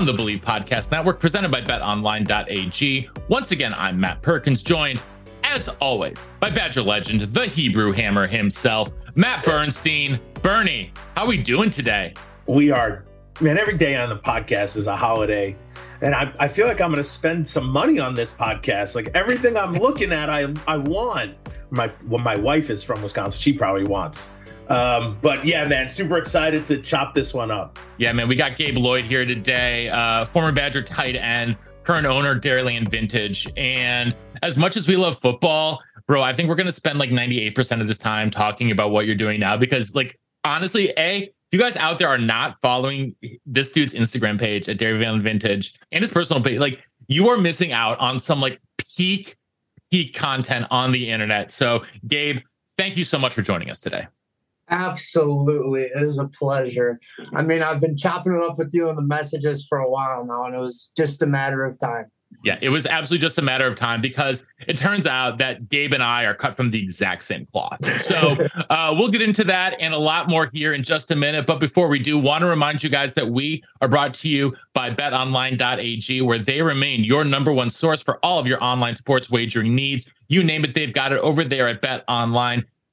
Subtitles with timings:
[0.00, 3.10] On the Bleav Podcast Network, presented by betonline.ag.
[3.28, 4.98] Once again, I'm Matt Perkins, joined,
[5.44, 10.18] as always, by Badger legend, the Hebrew Hammer himself, Matt Bernstein.
[10.40, 12.14] Bernie, how are we doing today?
[12.46, 13.04] we are
[13.42, 15.54] man every day on the podcast is a holiday
[16.00, 19.10] and i, I feel like i'm going to spend some money on this podcast like
[19.14, 21.36] everything i'm looking at i i want
[21.70, 24.30] my well my wife is from wisconsin she probably wants
[24.70, 28.56] um but yeah man super excited to chop this one up Yeah, man, we got
[28.56, 33.46] Gabe Lloyd here today, uh, former Badger tight end, current owner, Dairyland Vintage.
[33.58, 37.10] And as much as we love football, bro, I think we're going to spend like
[37.10, 41.58] 98% of this time talking about what you're doing now because, like, honestly, A, you
[41.58, 46.10] guys out there are not following this dude's Instagram page at Dairyland Vintage and his
[46.10, 46.58] personal page.
[46.58, 48.58] Like, you are missing out on some like
[48.96, 49.36] peak,
[49.90, 51.52] peak content on the internet.
[51.52, 52.38] So, Gabe,
[52.78, 54.06] thank you so much for joining us today.
[54.70, 55.82] Absolutely.
[55.82, 56.98] It is a pleasure.
[57.34, 60.24] I mean, I've been chopping it up with you in the messages for a while
[60.24, 62.06] now, and it was just a matter of time.
[62.44, 65.92] Yeah, it was absolutely just a matter of time because it turns out that Gabe
[65.92, 67.84] and I are cut from the exact same cloth.
[68.02, 71.44] So uh, we'll get into that and a lot more here in just a minute.
[71.46, 74.56] But before we do, want to remind you guys that we are brought to you
[74.72, 79.28] by betonline.ag, where they remain your number one source for all of your online sports
[79.28, 80.08] wagering needs.
[80.28, 81.82] You name it, they've got it over there at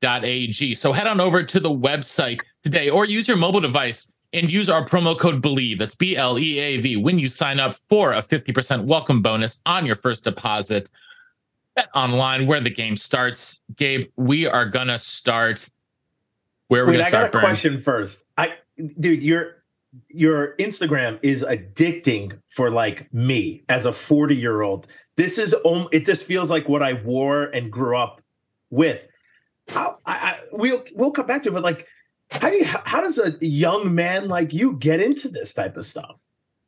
[0.02, 0.76] betonline.ag.
[0.76, 4.70] So head on over to the website today or use your mobile device and use
[4.70, 5.80] our promo code BLEAV.
[5.80, 9.62] That's B L E A V when you sign up for a 50% welcome bonus
[9.66, 10.90] on your first deposit.
[11.76, 13.62] Bet online where the game starts.
[13.76, 15.70] Gabe, we are going to start
[16.70, 17.42] where we're going i got a Burn.
[17.42, 18.54] question first i
[19.00, 19.64] dude your
[20.10, 24.86] your instagram is addicting for like me as a 40 year old
[25.16, 25.56] this is
[25.94, 28.22] it just feels like what i wore and grew up
[28.70, 29.08] with
[29.70, 31.88] how I, I we'll we'll come back to it but like
[32.32, 35.86] how do you how, does a young man like you get into this type of
[35.86, 36.20] stuff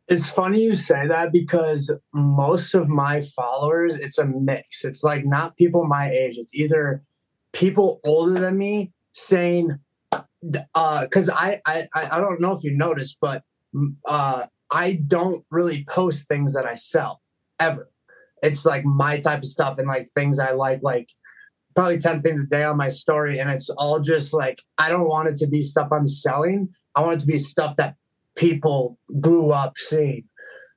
[0.08, 4.84] It's funny you say that because most of my followers, it's a mix.
[4.84, 6.38] It's like not people my age.
[6.38, 7.04] It's either
[7.54, 9.78] people older than me saying,
[10.74, 13.44] uh, because I, I I don't know if you noticed, but
[14.06, 17.22] uh, I don't really post things that I sell
[17.60, 17.92] ever.
[18.42, 21.10] It's like my type of stuff and like things I like, like
[21.76, 23.40] probably 10 things a day on my story.
[23.40, 26.70] And it's all just like, I don't want it to be stuff I'm selling.
[26.96, 27.96] I want it to be stuff that
[28.36, 30.24] people grew up seeing.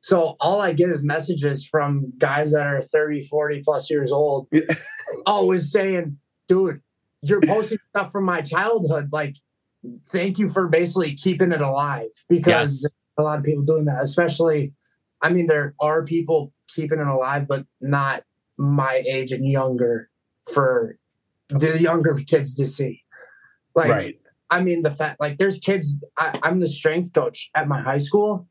[0.02, 4.48] So all I get is messages from guys that are 30, 40 plus years old,
[5.26, 6.80] always saying, dude,
[7.22, 9.10] you're posting stuff from my childhood.
[9.12, 9.36] Like,
[10.08, 14.74] thank you for basically keeping it alive because a lot of people doing that, especially,
[15.22, 18.24] I mean, there are people keeping it alive, but not
[18.58, 20.10] my age and younger
[20.52, 20.96] for
[21.48, 23.02] the younger kids to see.
[23.74, 24.18] Like, right
[24.52, 25.96] I mean, the fact like there's kids.
[26.18, 28.46] I, I'm the strength coach at my high school.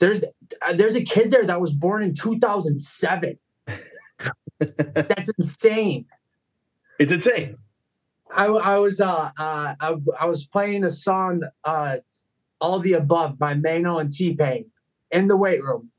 [0.00, 0.24] There's
[0.66, 3.38] uh, there's a kid there that was born in 2007.
[4.58, 6.06] That's insane.
[6.98, 7.56] it's insane
[8.34, 11.98] I, I was uh, uh I, I was playing a song uh
[12.60, 14.70] all the above by Maino and T Pain
[15.10, 15.90] in the weight room,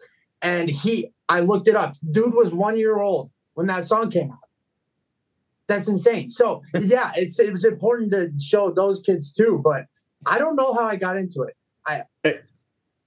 [0.42, 1.94] and he I looked it up.
[2.10, 4.43] Dude was one year old when that song came out.
[5.68, 6.30] That's insane.
[6.30, 9.62] So yeah, it's it was important to show those kids too.
[9.64, 9.86] But
[10.26, 11.56] I don't know how I got into it.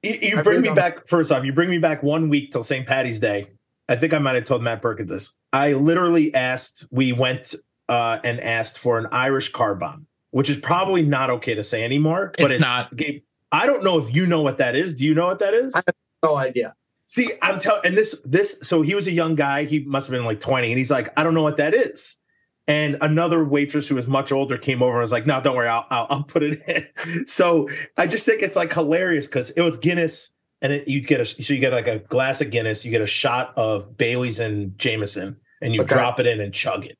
[0.02, 2.28] you, you I bring really me don't- back first off you bring me back one
[2.28, 3.48] week till st patty's day
[3.88, 7.54] i think i might have told matt perkins this i literally asked we went
[7.88, 11.82] uh, and asked for an irish car bomb which is probably not okay to say
[11.84, 12.94] anymore but It's it's, not.
[12.96, 13.22] Gabe,
[13.52, 15.74] i don't know if you know what that is do you know what that is
[15.74, 15.82] I-
[16.22, 16.74] No idea.
[17.06, 20.12] see i'm telling and this this so he was a young guy he must have
[20.16, 22.16] been like 20 and he's like i don't know what that is
[22.68, 25.68] and another waitress who was much older came over and was like, "No, don't worry,
[25.68, 29.62] I'll I'll, I'll put it in." So I just think it's like hilarious because it
[29.62, 30.30] was Guinness,
[30.62, 33.00] and it, you get a so you get like a glass of Guinness, you get
[33.02, 35.94] a shot of Bailey's and Jameson, and you Okay.
[35.94, 36.98] drop it in and chug it.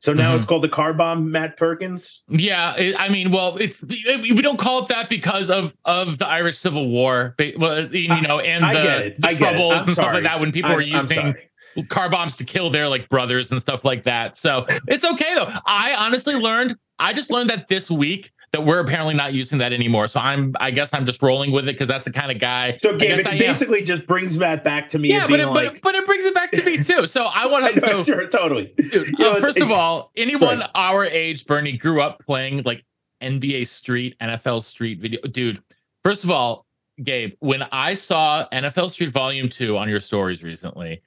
[0.00, 0.36] So now Mhm.
[0.36, 2.22] it's called the car bomb, Matt Perkins.
[2.28, 6.26] Yeah, it, I mean, well, it's we don't call it that because of of the
[6.28, 9.58] Irish Civil War, well, you know, and I the, the I get it.
[9.58, 11.48] troubles and stuff like that when people I'm- were using sorry.
[11.88, 14.36] Car bombs to kill their like brothers and stuff like that.
[14.36, 15.52] So it's okay though.
[15.66, 19.72] I honestly learned, I just learned that this week that we're apparently not using that
[19.72, 20.06] anymore.
[20.06, 22.76] So I'm, I guess I'm just rolling with it because that's the kind of guy.
[22.76, 23.38] So, Gabe, it I am.
[23.38, 25.08] basically just brings that back to me.
[25.08, 27.08] yeah, but it, like, but, but it brings it back to me too.
[27.08, 27.80] So I want to.
[27.80, 28.72] know, So, totally.
[28.92, 30.70] dude, You know, uh, first of all, anyone Right.
[30.76, 32.84] our age, Bernie, grew up playing like
[33.20, 35.20] NBA Street, NFL Street video.
[35.22, 35.60] Dude,
[36.04, 36.64] first of all,
[37.02, 41.02] Gabe, when I saw NFL Street Volume 2 on your stories recently,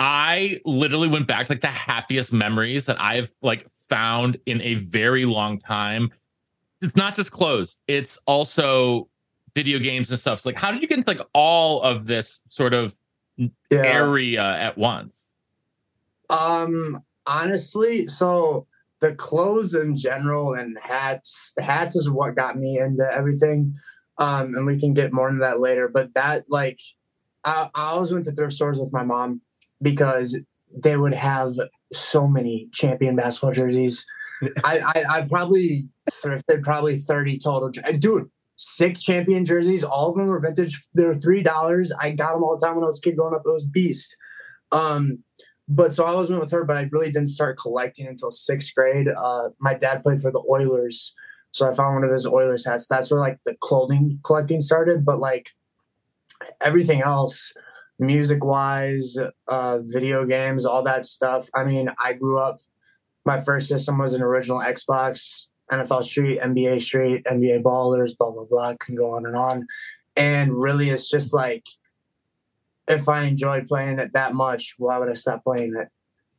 [0.00, 5.26] I literally went back like the happiest memories that I've like found in a very
[5.26, 6.10] long time.
[6.80, 9.10] It's not just clothes, it's also
[9.54, 10.40] video games and stuff.
[10.40, 12.96] So like, how did you get into like all of this sort of
[13.36, 13.48] Yeah.
[13.70, 15.28] area at once?
[16.30, 18.66] Um, honestly, so
[19.00, 23.74] the clothes in general and hats, hats is what got me into everything.
[24.16, 25.88] Um, and we can get more into that later.
[25.88, 26.80] But that, like,
[27.44, 29.42] I, I always went to thrift stores with my mom
[29.82, 30.38] because
[30.76, 31.54] they would have
[31.92, 34.06] so many champion basketball jerseys.
[34.64, 37.70] I, I, I probably thrifted probably 30 total.
[37.70, 39.84] Dude, six champion jerseys.
[39.84, 40.86] All of them were vintage.
[40.94, 41.90] They're $3.
[42.00, 43.42] I got them all the time when I was a kid growing up.
[43.44, 44.16] It was beast.
[44.72, 45.24] Um,
[45.68, 48.74] but so I always went with her, but I really didn't start collecting until sixth
[48.74, 49.06] grade.
[49.08, 51.14] Uh, my dad played for the Oilers,
[51.52, 52.88] so I found one of his Oilers hats.
[52.88, 55.04] That's where like the clothing collecting started.
[55.04, 55.50] But like
[56.60, 57.52] everything else,
[58.00, 59.16] music wise,
[59.46, 61.48] uh, video games, all that stuff.
[61.54, 62.62] I mean, I grew up.
[63.24, 68.46] My first system was an original Xbox, NFL Street, NBA Street, NBA Ballers, blah blah
[68.48, 68.74] blah.
[68.80, 69.66] Can go on and on.
[70.16, 71.64] And really, it's just like
[72.88, 75.88] if I enjoyed playing it that much, why would I stop playing it?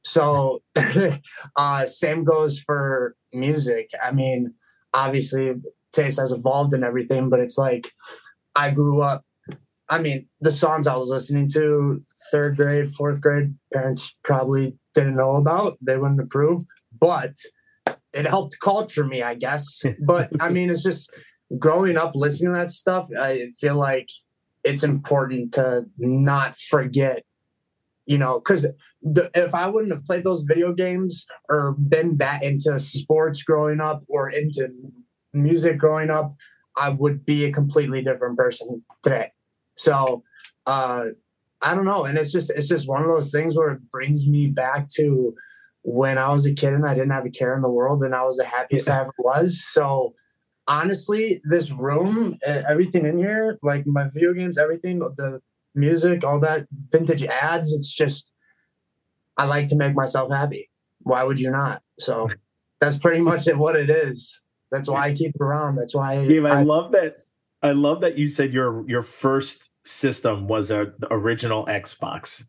[0.03, 0.63] So,
[1.55, 3.91] uh, same goes for music.
[4.03, 4.53] I mean,
[4.93, 5.53] obviously,
[5.93, 7.91] taste has evolved and everything, but it's like
[8.55, 9.23] I grew up.
[9.91, 12.01] I mean, the songs I was listening to
[12.31, 15.77] third grade, fourth grade, parents probably didn't know about.
[15.81, 16.61] They wouldn't approve,
[16.97, 17.35] but
[18.13, 19.83] it helped culture me, I guess.
[20.05, 21.11] But I mean, it's just
[21.59, 23.09] growing up listening to that stuff.
[23.19, 24.07] I feel like
[24.63, 27.23] it's important to not forget,
[28.05, 28.65] you know, because
[29.03, 34.03] if I wouldn't have played those video games or been that into sports growing up
[34.07, 34.69] or into
[35.33, 36.33] music growing up,
[36.77, 39.31] I would be a completely different person today.
[39.81, 40.23] So,
[40.67, 41.07] uh,
[41.63, 44.27] I don't know, and it's just it's just one of those things where it brings
[44.27, 45.33] me back to
[45.83, 48.13] when I was a kid and I didn't have a care in the world and
[48.13, 49.63] I was the happiest I ever was.
[49.63, 50.13] So
[50.67, 55.39] honestly, this room, everything in here, like my video games, everything, the
[55.73, 58.31] music, all that vintage ads, it's just
[59.37, 60.69] I like to make myself happy.
[60.99, 61.81] Why would you not?
[61.99, 62.29] So
[62.79, 64.41] that's pretty much it, what it is.
[64.71, 65.75] That's why I keep it around.
[65.75, 67.17] That's why Gabe, I I- love that.
[67.61, 72.45] I love that you said your your first system was a the original Xbox.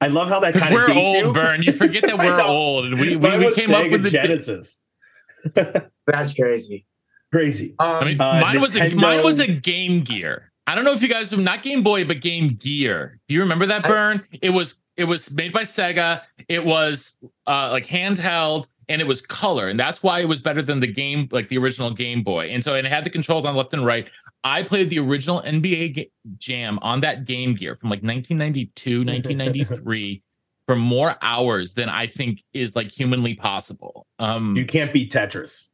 [0.00, 1.32] I love how that kind of we're dates old, you.
[1.32, 1.62] Burn.
[1.62, 4.80] You forget that we're old, and we we, we was came up with the Genesis.
[5.54, 6.86] that's crazy.
[7.32, 7.74] Crazy.
[7.78, 10.50] Um, I mean, Uh, mine was a mine was a Game Gear.
[10.66, 13.20] I don't know if you guys not Game Boy, but Game Gear.
[13.28, 14.26] Do you remember that I- burn?
[14.42, 16.22] It was it was made by Sega.
[16.48, 17.16] It was
[17.46, 20.86] uh, like handheld and it was color, and that's why it was better than the
[20.86, 22.46] game, like the original Game Boy.
[22.46, 24.08] And so and it had the controls on left and right.
[24.44, 30.22] I played the original NBA ga- Jam on that Game Gear from like 1992, 1993
[30.66, 34.06] for more hours than I think is like humanly possible.
[34.18, 35.68] Um, you can't beat Tetris.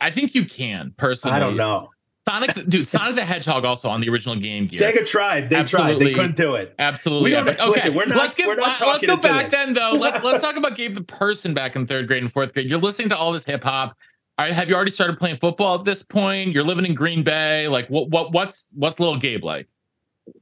[0.00, 1.36] I think you can personally.
[1.36, 1.90] I don't know.
[2.28, 4.92] Sonic, dude, Sonic the Hedgehog also on the original Game Gear.
[4.92, 5.48] Sega tried.
[5.48, 5.60] They tried.
[5.92, 6.04] Absolutely.
[6.06, 6.74] They couldn't do it.
[6.78, 7.30] Absolutely.
[7.30, 7.60] We don't- epic.
[7.60, 9.54] Okay, listen, we're not- let's get we're not let's go into back this.
[9.58, 9.92] then though.
[9.92, 12.68] Let, let's talk about Gabe the person back in third grade and fourth grade.
[12.68, 13.96] You're listening to all this hip hop.
[14.36, 16.52] All right, have you already started playing football at this point?
[16.52, 17.66] You're living in Green Bay.
[17.68, 19.66] Like what what what's what's little Gabe like?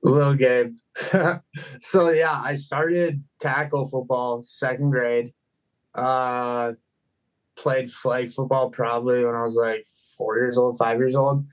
[0.02, 0.76] Little Gabe.
[1.80, 5.32] so yeah, I started tackle football second grade.
[5.94, 6.72] Uh
[7.56, 9.86] played flag football probably when I was like
[10.18, 11.46] four years old, five years old.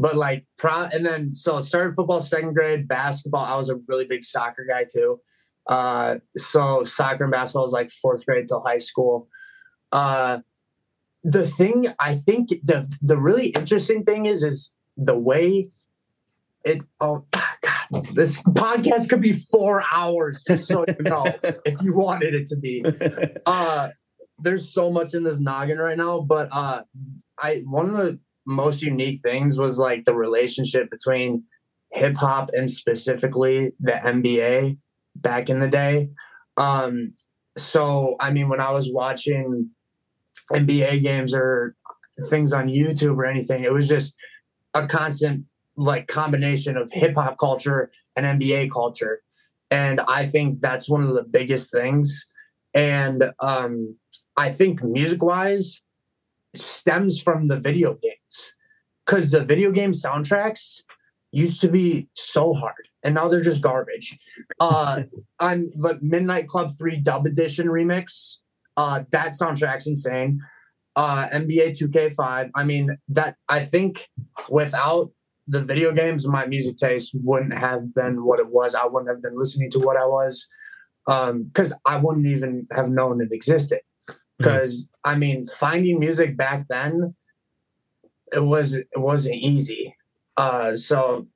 [0.00, 3.44] But like pro and then so I started football second grade, basketball.
[3.44, 5.20] I was a really big soccer guy too.
[5.66, 9.28] Uh so soccer and basketball was like fourth grade till high school.
[9.92, 10.38] Uh
[11.22, 15.68] the thing I think the the really interesting thing is is the way
[16.64, 21.24] it oh god this podcast could be four hours just so you know
[21.64, 22.84] if you wanted it to be
[23.46, 23.88] uh
[24.38, 26.82] there's so much in this noggin right now but uh
[27.38, 28.18] i one of the
[28.50, 31.42] most unique things was like the relationship between
[31.92, 34.76] hip hop and specifically the nba
[35.16, 36.08] back in the day
[36.56, 37.12] um
[37.56, 39.68] so i mean when i was watching
[40.52, 41.74] nba games or
[42.28, 44.14] things on youtube or anything it was just
[44.74, 45.44] a constant
[45.76, 49.22] like combination of hip hop culture and NBA culture.
[49.70, 52.26] And I think that's one of the biggest things.
[52.74, 53.96] And um,
[54.36, 55.82] I think music wise,
[56.54, 58.54] stems from the video games
[59.06, 60.82] because the video game soundtracks
[61.32, 64.18] used to be so hard and now they're just garbage.
[64.58, 65.02] Uh,
[65.40, 68.36] on the Midnight Club 3 Dub Edition remix,
[68.76, 70.40] uh, that soundtrack's insane.
[70.96, 72.50] Uh, NBA 2K5.
[72.54, 74.08] I mean, that I think
[74.48, 75.10] without
[75.46, 78.74] the video games, my music taste wouldn't have been what it was.
[78.74, 80.48] I wouldn't have been listening to what I was
[81.06, 83.80] um because I wouldn't even have known it existed.
[84.40, 87.14] Because I mean, finding music back then,
[88.32, 89.94] it was it wasn't easy.
[90.36, 91.26] Uh, so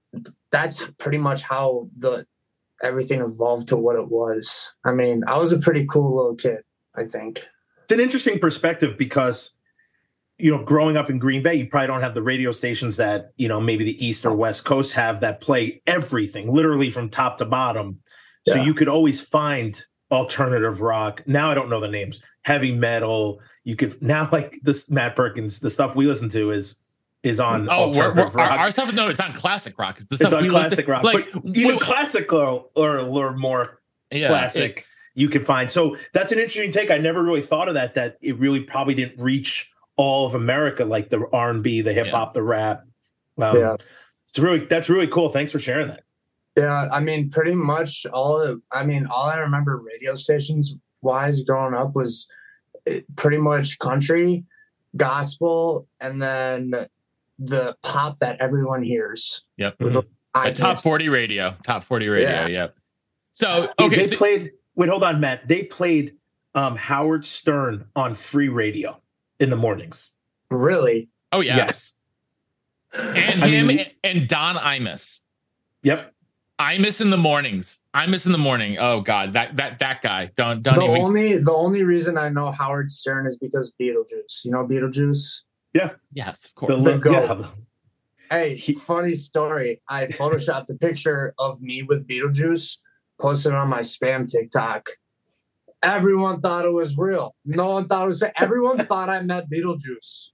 [0.50, 2.26] that's pretty much how the
[2.82, 4.72] everything evolved to what it was.
[4.84, 6.58] I mean, I was a pretty cool little kid.
[6.94, 7.44] I think.
[7.84, 9.56] It's an interesting perspective because
[10.38, 13.30] you know, growing up in Green Bay, you probably don't have the radio stations that,
[13.36, 17.36] you know, maybe the East or West Coast have that play everything, literally from top
[17.38, 18.00] to bottom.
[18.46, 19.82] So you could always find
[20.14, 21.22] alternative rock.
[21.26, 22.20] Now I don't know the names.
[22.42, 23.40] Heavy metal.
[23.64, 26.80] You could now like this Matt Perkins, the stuff we listen to is
[27.22, 28.58] is on Oh, we're, we're, alternative our, rock.
[28.60, 28.94] our stuff.
[28.94, 29.96] No, it's on classic rock.
[29.98, 31.04] It's, the it's on we classic listen- rock.
[31.04, 33.80] Like but even we- classical or, or more
[34.10, 34.84] yeah, classic.
[35.14, 35.70] you could find.
[35.70, 36.90] So that's an interesting take.
[36.90, 37.94] I never really thought of that.
[37.94, 41.92] That it really probably didn't reach all of America, like the R and B, the
[41.92, 42.84] hip hop, the rap.
[43.40, 43.76] Um, Yeah.
[44.28, 45.30] it's really that's really cool.
[45.30, 46.03] Thanks for sharing that.
[46.56, 48.40] Yeah, I mean, pretty much all.
[48.40, 52.28] Of, I mean, all I remember radio stations wise growing up was
[52.86, 54.44] eh, pretty much country,
[54.96, 56.74] gospel, and then
[57.38, 59.42] the pop that everyone hears.
[59.56, 59.80] Yep.
[59.80, 60.02] With the
[60.36, 61.54] A top 40 radio.
[61.64, 62.28] Top 40 radio.
[62.28, 62.46] Yeah.
[62.46, 62.76] Yep.
[63.32, 63.96] So, okay.
[63.96, 64.52] they so- played.
[64.76, 65.46] Wait, hold on, Matt.
[65.46, 66.16] They played
[66.54, 69.00] um, Howard Stern on free radio
[69.40, 70.10] in the mornings.
[70.50, 71.08] Really?
[71.32, 71.56] oh, yeah.
[71.56, 71.92] Yes.
[72.92, 75.22] And I him mean- and Don Imus.
[75.82, 76.13] Yep.
[76.60, 77.80] Imus in the mornings.
[77.94, 78.76] Imus in the morning.
[78.78, 80.30] Oh God, that that that guy.
[80.36, 81.00] Don't don't the even.
[81.02, 84.44] only the only reason I know Howard Stern is because Beetlejuice.
[84.44, 85.40] You know Beetlejuice.
[85.72, 85.90] Yeah.
[86.12, 86.84] Yes, of course.
[86.84, 87.46] The, The yeah.
[88.30, 89.82] Hey, He- funny story.
[89.88, 92.78] I photoshopped a picture of me with Beetlejuice,
[93.20, 94.90] posted it on my spam TikTok.
[95.82, 97.34] Everyone thought it was real.
[97.44, 98.22] No one thought it was.
[98.38, 100.28] Everyone thought I met Beetlejuice.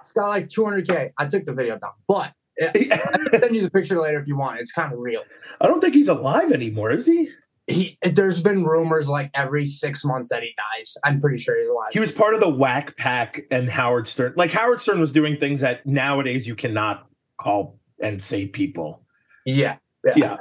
[0.00, 1.10] It's got like 200k.
[1.18, 2.32] I took the video down, but I can
[3.40, 4.60] send you the picture later if you want.
[4.60, 5.22] It's kind of real.
[5.60, 7.30] I don't think he's alive anymore, is he?
[7.68, 10.96] He, there's been rumors like every six months that he dies.
[11.04, 11.88] I'm pretty sure he's alive.
[11.92, 14.34] He was part of the Wack Pack and Howard Stern.
[14.36, 17.08] Like Howard Stern was doing things that nowadays you cannot
[17.40, 19.02] call and say people.
[19.44, 19.76] yeah,
[20.14, 20.36] Yeah.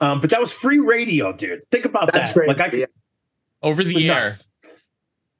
[0.00, 1.68] Um, but that was free radio, dude.
[1.72, 2.34] Think about That's that.
[2.34, 2.48] great.
[2.48, 2.86] Like I could
[3.62, 4.22] over the air.
[4.22, 4.47] nuts.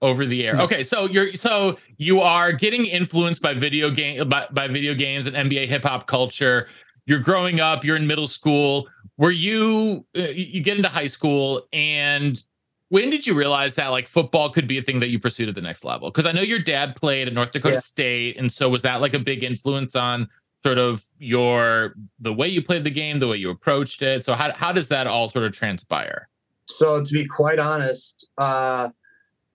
[0.00, 0.56] Over the air.
[0.60, 5.26] Okay, so you're so you are getting influenced by video game by, by video games
[5.26, 6.68] and NBA hip hop culture.
[7.06, 7.84] You're growing up.
[7.84, 8.88] You're in middle school.
[9.16, 12.42] Were you uh, you get into high school and
[12.90, 15.54] when did you realize that like football could be a thing that you pursued at
[15.54, 16.10] the next level?
[16.10, 17.80] Because I know your dad played at North Dakota Yeah.
[17.80, 20.28] State, and so was that like a big influence on
[20.64, 24.24] sort of your the way you played the game, the way you approached it?
[24.24, 26.28] So how how does that all sort of transpire?
[26.66, 28.88] So to be quite honest, uh,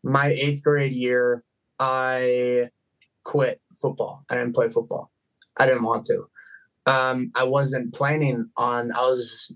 [0.03, 1.43] my eighth grade year,
[1.79, 2.69] I
[3.23, 4.23] quit football.
[4.29, 5.11] I didn't play football.
[5.57, 6.25] I didn't want to.
[6.85, 8.91] Um, I wasn't planning on.
[8.91, 9.51] I was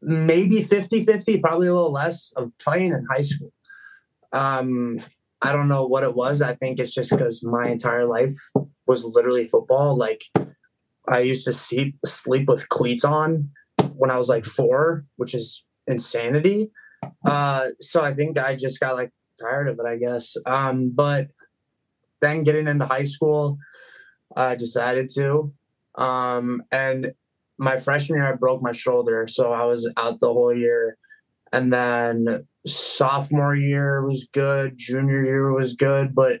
[0.00, 3.52] maybe 50-50, probably a little less of playing in high school.
[4.32, 5.00] Um,
[5.42, 6.42] I don't know what it was.
[6.42, 8.34] I think it's just because my entire life
[8.86, 9.96] was literally football.
[9.96, 10.24] Like
[11.08, 13.50] I used to sleep sleep with cleats on
[13.94, 16.70] when I was like four, which is insanity.
[17.24, 20.36] Uh, so I think I just got like tired of it, I guess.
[20.46, 21.28] Um, but
[22.20, 23.58] then getting into high school,
[24.36, 25.52] I decided to.
[25.96, 27.12] Um, and
[27.58, 30.96] my freshman year, I broke my shoulder, so I was out the whole year.
[31.52, 36.40] And then sophomore year was good, junior year was good, but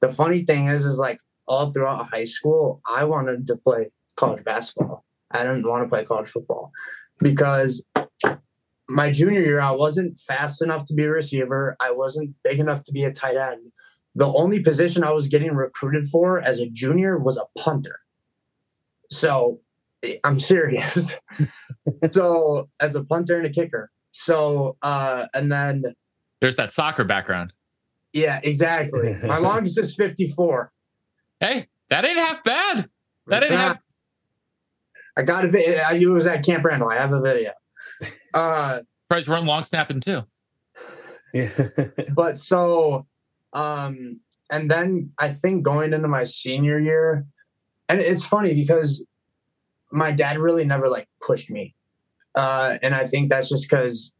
[0.00, 4.44] the funny thing is, is like all throughout high school, I wanted to play college
[4.44, 5.04] basketball.
[5.30, 6.72] I didn't want to play college football
[7.20, 7.82] because
[8.88, 11.76] my junior year, I wasn't fast enough to be a receiver.
[11.80, 13.70] I wasn't big enough to be a tight end.
[14.14, 18.00] The only position I was getting recruited for as a junior was a punter.
[19.10, 19.60] So
[20.24, 21.16] I'm serious.
[22.10, 23.90] so as a punter and a kicker.
[24.12, 25.82] So uh and then
[26.40, 27.52] There's that soccer background.
[28.12, 29.16] yeah, exactly.
[29.22, 30.72] My longest is 54.
[31.40, 32.88] Hey, that ain't half bad.
[33.26, 33.78] That It's ain't not- half.
[35.16, 35.78] I got a video.
[35.84, 36.88] I was at Camp Randall.
[36.90, 37.50] I have a video.
[38.34, 40.22] Uh Price run long snapping too.
[41.32, 41.50] Yeah.
[42.14, 43.06] but so
[43.52, 44.20] um
[44.50, 47.26] and then i think going into my senior year
[47.88, 49.04] and it's funny because
[49.90, 51.74] my dad really never like pushed me
[52.34, 54.12] uh and i think that's just because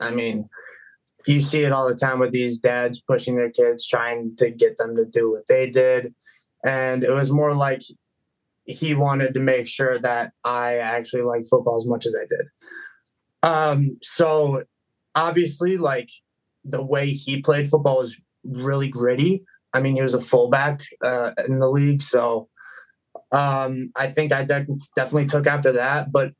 [0.00, 0.48] i mean
[1.26, 4.76] you see it all the time with these dads pushing their kids trying to get
[4.78, 6.14] them to do what they did
[6.64, 7.82] and it was more like
[8.64, 12.46] he wanted to make sure that I actually liked football as much as I did.
[13.42, 14.64] Um, so
[15.14, 16.10] obviously, like
[16.64, 19.44] the way he played football was really gritty.
[19.72, 22.48] I mean, he was a fullback uh, in the league, so
[23.32, 24.66] um, I think I de-
[24.96, 26.10] definitely took after that.
[26.10, 26.32] But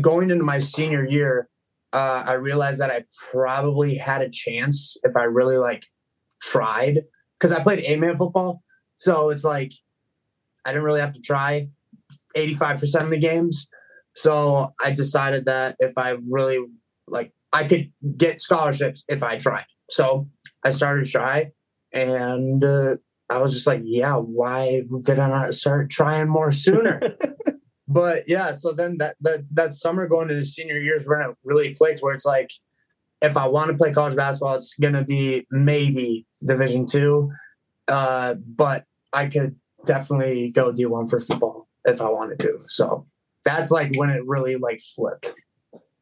[0.00, 1.48] going into my senior year,
[1.92, 5.86] uh, I realized that I probably had a chance if I really like
[6.40, 7.00] tried
[7.38, 8.62] because I played eight man football.
[8.96, 9.72] So it's like
[10.64, 11.68] I didn't really have to try
[12.36, 13.66] 85% of the games.
[14.14, 16.58] So I decided that if I really
[17.06, 19.66] like, I could get scholarships if I tried.
[19.88, 20.28] So
[20.64, 21.52] I started try
[21.92, 22.96] and uh,
[23.28, 27.00] I was just like, yeah, why did I not start trying more sooner?
[27.88, 31.36] but yeah, so then that, that that summer going into the senior years when it
[31.44, 32.50] really clicked, where it's like,
[33.22, 37.30] if I want to play college basketball, it's gonna be maybe Division two,
[37.88, 42.60] uh, but I could definitely go D one for football if I wanted to.
[42.66, 43.06] So
[43.44, 45.34] that's like when it really like flipped.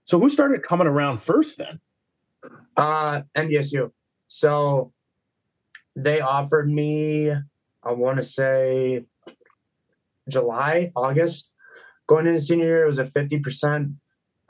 [0.04, 1.80] So who started coming around first then?
[2.76, 3.90] Uh, NDSU.
[4.26, 4.92] So
[5.96, 9.04] they offered me, I want to say
[10.28, 11.50] July, August.
[12.06, 13.94] Going into senior year, it was a 50%,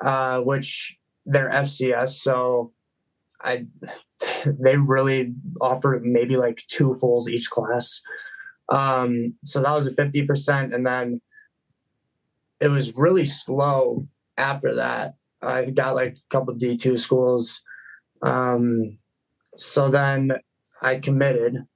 [0.00, 2.20] uh, which they're FCS.
[2.20, 2.72] So
[3.40, 3.66] I,
[4.46, 8.00] they really offered maybe like two fulls each class.
[8.68, 10.74] Um, so that was a 50%.
[10.74, 11.20] And then
[12.60, 15.14] it was really slow after that.
[15.42, 17.62] I got like a couple D2 schools.
[18.22, 18.98] Um,
[19.56, 20.32] so then
[20.82, 21.66] I committed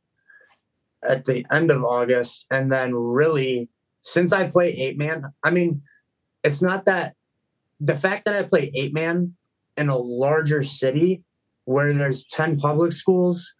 [1.02, 2.46] at the end of August.
[2.50, 3.68] And then really,
[4.00, 5.82] since I play eight man, I mean,
[6.44, 7.14] it's not that
[7.80, 9.34] the fact that I play eight man
[9.76, 11.22] in a larger city
[11.64, 13.52] where there's 10 public schools,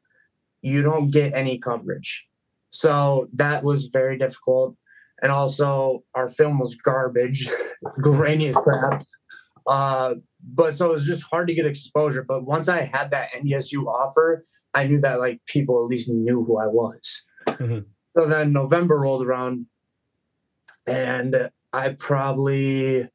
[0.61, 2.27] you don't get any coverage.
[2.71, 4.77] So that was very difficult.
[5.23, 7.49] And also, our film was garbage,
[8.01, 9.05] grainy as crap.
[9.67, 12.25] Uh, but so it was just hard to get exposure.
[12.27, 16.43] But once I had that NDSU offer, I knew that like people at least knew
[16.45, 17.25] who I was.
[17.47, 17.81] Mm-hmm.
[18.17, 19.67] So then November rolled around,
[20.87, 23.09] and I probably,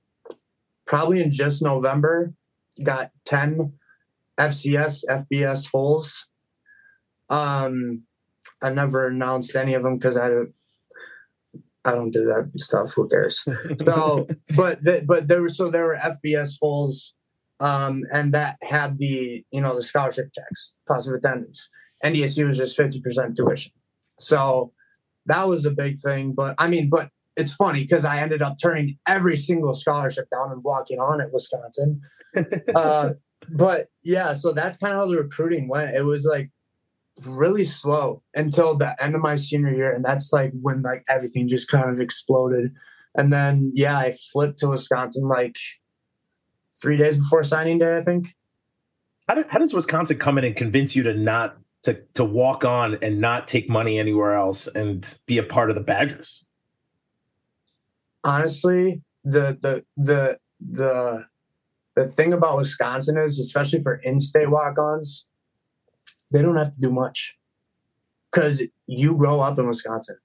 [0.86, 2.34] probably in just November,
[2.84, 3.74] got ten
[4.38, 6.28] FCS FBS fulls.
[7.30, 8.04] Um,
[8.62, 10.54] I never announced any of them because I don't.
[11.88, 12.94] I don't do that stuff.
[12.96, 13.48] Who cares?
[13.86, 17.14] So, but th- but there were so there were FBS fulls,
[17.60, 21.70] um, and that had the you know the scholarship checks, positive attendance.
[22.04, 23.72] NDSU was just fifty percent tuition,
[24.20, 24.74] so
[25.28, 26.34] that was a big thing.
[26.34, 30.52] But I mean, but it's funny because I ended up turning every single scholarship down
[30.52, 32.02] and walking on at Wisconsin.
[32.76, 33.12] uh,
[33.50, 35.96] but yeah, so that's kind of how the recruiting went.
[35.96, 36.50] It was like
[37.26, 41.48] really slow until the end of my senior year and that's like when like everything
[41.48, 42.72] just kind of exploded
[43.18, 45.56] and then yeah i flipped to wisconsin like
[46.80, 48.36] three days before signing day i think
[49.28, 52.66] How, did, how does Wisconsin come in and convince you to not to to walk
[52.66, 56.46] on and not take money anywhere else and be a part of the Badgers?
[58.24, 61.26] honestly the the the the
[61.96, 65.27] the thing about wisconsin is especially for in-state walk-ons
[66.32, 67.38] they don't have to do much
[68.32, 70.18] because you grow up in Wisconsin.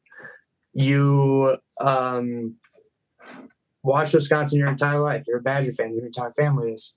[0.74, 2.56] You um,
[3.82, 5.24] watch Wisconsin your entire life.
[5.26, 5.94] You're a Badger fan.
[5.94, 6.94] Your entire family is,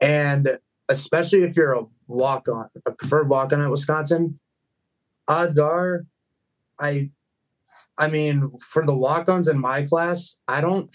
[0.00, 4.38] and especially if you're a walk on, a preferred walk on at Wisconsin,
[5.28, 6.04] odds are,
[6.78, 7.10] I,
[7.96, 10.92] I mean, for the walk ons in my class, I don't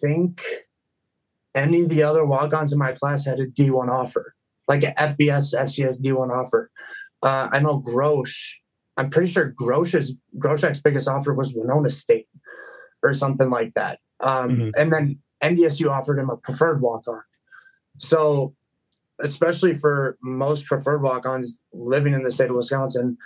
[0.00, 0.44] think
[1.54, 4.35] any of the other walk ons in my class had a D1 offer
[4.68, 6.70] like an FBS, FCS D1 offer.
[7.22, 8.54] Uh, I know Grosh.
[8.96, 12.28] I'm pretty sure Grosh's Groshek's biggest offer was Winona State
[13.02, 13.98] or something like that.
[14.20, 14.72] Um, Mhm.
[14.76, 17.22] And then NDSU offered him a preferred walk on.
[17.98, 18.54] So,
[19.20, 23.16] especially for most preferred walk ons living in the state of Wisconsin,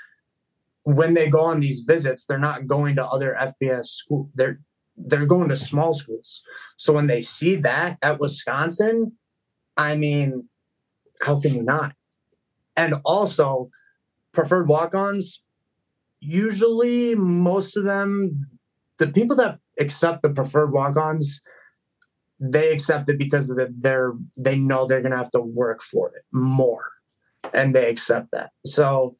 [0.83, 4.31] when they go on these visits, they're not going to other FBS school.
[4.35, 4.61] They're
[4.97, 6.43] they're going to small schools.
[6.77, 9.13] So when they see that at Wisconsin,
[9.79, 10.50] I mean,
[11.23, 11.95] how can you not?
[12.77, 13.71] And also,
[14.33, 15.43] preferred walk ons,
[16.21, 18.47] usually most of them,
[18.99, 21.41] the people that accept the preferred walk ons,
[22.39, 26.87] they accept it because they're they know they're gonna have to work for it more,
[27.53, 28.51] and they accept that.
[28.65, 29.17] So,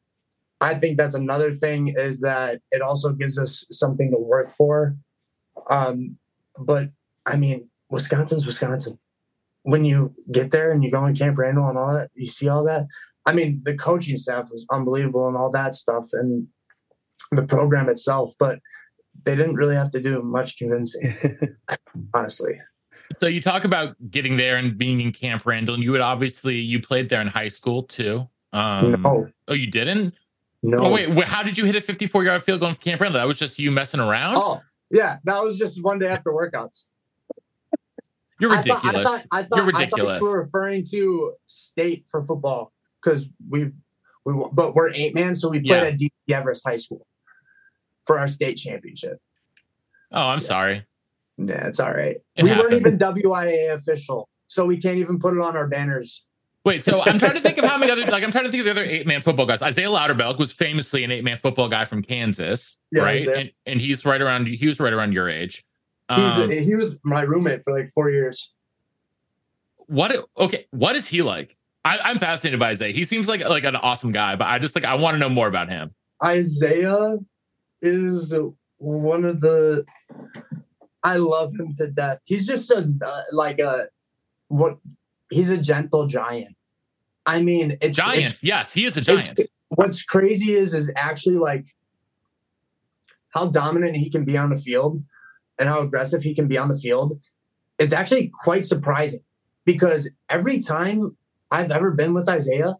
[0.59, 4.95] I think that's another thing is that it also gives us something to work for.
[5.69, 6.17] Um,
[6.57, 6.89] but
[7.25, 8.97] I mean, Wisconsin's Wisconsin
[9.63, 12.47] when you get there and you go in Camp Randall and all that, you see
[12.49, 12.87] all that.
[13.25, 16.07] I mean, the coaching staff was unbelievable and all that stuff.
[16.13, 16.47] And
[17.31, 18.59] the program itself, but
[19.23, 21.15] they didn't really have to do much convincing,
[22.13, 22.59] honestly.
[23.17, 26.55] So you talk about getting there and being in Camp Randall, and you would obviously
[26.55, 28.27] you played there in high school too.
[28.53, 30.13] Um, no, Oh, you didn't?
[30.63, 30.85] no.
[30.85, 33.19] Oh wait, wh- how did you hit a 54 yard field goal in Camp Randall?
[33.21, 34.35] That was just you messing around.
[34.37, 36.85] Oh, yeah, that was just one day after workouts.
[38.41, 39.07] You're I thought- ridiculous.
[39.07, 40.21] I thought, I thought, You're I thought ridiculous.
[40.21, 43.71] we were referring to state for football because we,
[44.25, 45.89] we, but we're eight man, so we played Yeah.
[45.89, 46.11] at D.
[46.29, 47.05] Everest High School
[48.05, 49.19] for our state championship.
[50.11, 50.85] oh, I'm sorry.
[51.37, 52.17] Yeah, it's all right.
[52.35, 56.25] It we weren't even WIA official, so we can't even put it on our banners.
[56.63, 58.61] Wait, so I'm trying to think of how many other like I'm trying to think
[58.61, 59.63] of the other eight man football guys.
[59.63, 63.27] Isaiah Loudermilk was famously an eight man football guy from Kansas, Yeah, right?
[63.27, 65.65] And, and he's right around he was right around your age.
[66.15, 68.53] He's, Um, he was my roommate for like four years.
[69.87, 71.55] what okay, what is he like?
[71.83, 72.93] I, I'm fascinated by Isaiah.
[72.93, 75.29] He seems like like an awesome guy, but I just like I want to know
[75.29, 75.93] more about him.
[76.23, 77.17] Isaiah
[77.81, 78.33] is
[78.77, 79.85] one of the.
[81.03, 82.19] I love him to death.
[82.25, 83.87] He's just a uh, like a
[84.47, 84.77] what?
[85.31, 86.55] He's a gentle giant.
[87.25, 89.39] I mean, it's Giant, it's- yes, he is a giant.
[89.69, 91.65] what's crazy is is actually like
[93.29, 95.01] how dominant he can be on the field
[95.61, 97.21] and how aggressive he can be on the field
[97.77, 99.21] is actually quite surprising
[99.63, 101.15] because every time
[101.51, 102.77] I've ever been with Isaiah,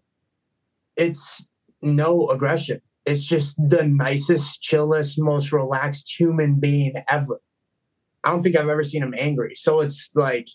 [0.98, 1.48] it's
[1.84, 2.82] no aggression.
[3.06, 7.40] It's just the nicest, chillest, most relaxed human being ever.
[8.24, 9.54] I don't think I've ever seen him angry.
[9.56, 10.48] So it's like,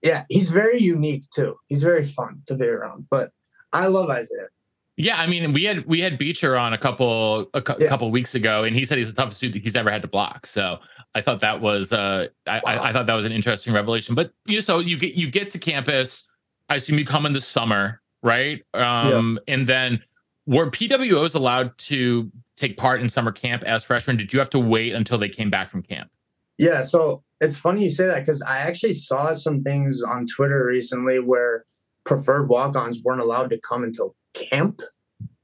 [0.00, 1.56] yeah, he's very unique too.
[1.68, 3.06] He's very fun to be around.
[3.10, 3.32] But
[3.72, 4.48] I love Isaiah.
[4.98, 7.88] Yeah, I mean, we had we had Beecher on a couple a cou- Yeah.
[7.88, 10.44] couple weeks ago, and he said he's the toughest dude he's ever had to block.
[10.44, 10.80] So
[11.14, 14.16] I thought that was uh, I, I, I thought that was an interesting revelation.
[14.16, 16.28] But you know, so you get you get to campus.
[16.68, 18.62] I assume you come in the summer, right?
[18.74, 20.02] Um, and then
[20.46, 24.16] were PWOs allowed to take part in summer camp as freshmen?
[24.16, 26.10] Did you have to wait until they came back from camp?
[26.58, 30.64] Yeah, so it's funny you say that because I actually saw some things on Twitter
[30.66, 31.64] recently where
[32.04, 34.82] preferred walk-ons weren't allowed to come until camp.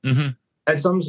[0.03, 0.29] hmm
[0.67, 1.01] At some,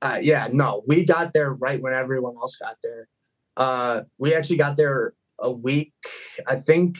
[0.00, 3.08] uh, yeah, no, we got there right when everyone else got there.
[3.56, 5.92] Uh, we actually got there a week,
[6.46, 6.98] I think,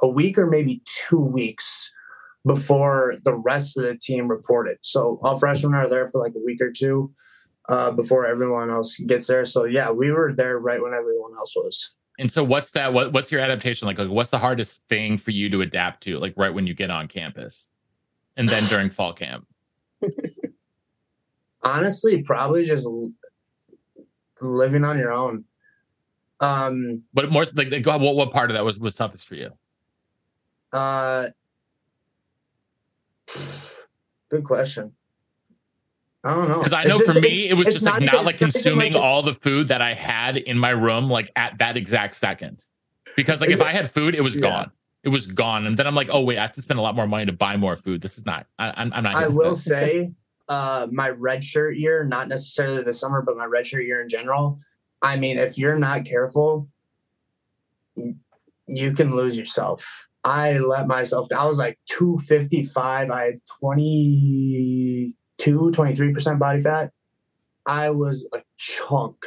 [0.00, 1.90] a week or maybe two weeks
[2.46, 4.78] before the rest of the team reported.
[4.80, 7.12] So all freshmen are there for like a week or two
[7.68, 9.44] uh, before everyone else gets there.
[9.44, 11.92] So yeah, we were there right when everyone else was.
[12.18, 12.92] And so, what's that?
[12.92, 13.96] What, what's your adaptation like?
[13.96, 16.18] Like, what's the hardest thing for you to adapt to?
[16.18, 17.70] Like, right when you get on campus,
[18.36, 19.46] and then during fall camp.
[21.62, 22.86] Honestly probably just
[24.40, 25.44] living on your own
[26.40, 29.50] um But more like, like, what what part of that was was toughest for you?
[30.72, 31.28] uh
[34.30, 34.92] good question
[36.24, 38.24] i don't know Because I know just- for me, it was just like even- not
[38.24, 41.76] like consuming it's- all the food that I had in my room, like at that
[41.78, 42.64] exact second.
[43.16, 44.40] Because like if I had food, it was Yeah.
[44.42, 44.70] gone.
[45.02, 46.94] It was gone, and then I'm like, oh wait, I have to spend a lot
[46.94, 48.02] more money to buy more food.
[48.02, 48.46] This is not.
[48.58, 49.14] I, I'm, I'm not.
[49.14, 49.64] i will this.
[49.64, 50.12] say
[50.50, 54.08] uh my red shirt year not necessarily the summer but my red shirt year in
[54.08, 54.58] general
[55.00, 56.68] i mean if you're not careful
[58.66, 65.14] you can lose yourself i let myself i was like 255 i had 22
[65.70, 66.90] 23% body fat
[67.64, 69.26] i was a chunk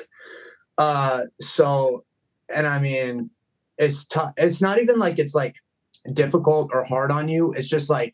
[0.77, 2.03] uh so
[2.53, 3.29] and i mean
[3.77, 5.55] it's tough it's not even like it's like
[6.13, 8.13] difficult or hard on you it's just like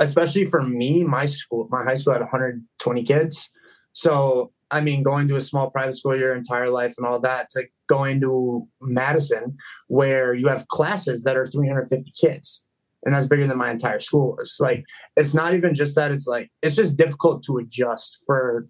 [0.00, 3.50] especially for me, my school, my high school had 120 kids.
[3.92, 7.50] So, I mean, going to a small private school your entire life and all that
[7.50, 9.56] to going to Madison,
[9.88, 12.64] where you have classes that are 350 kids,
[13.04, 14.56] and that's bigger than my entire school is.
[14.60, 14.84] Like,
[15.16, 18.68] it's not even just that; it's like it's just difficult to adjust for,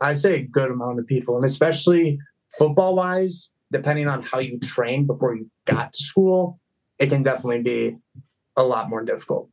[0.00, 2.18] I'd say, a good amount of people, and especially
[2.58, 6.58] football wise, depending on how you train before you got to school,
[6.98, 7.96] it can definitely be
[8.56, 9.48] a lot more difficult.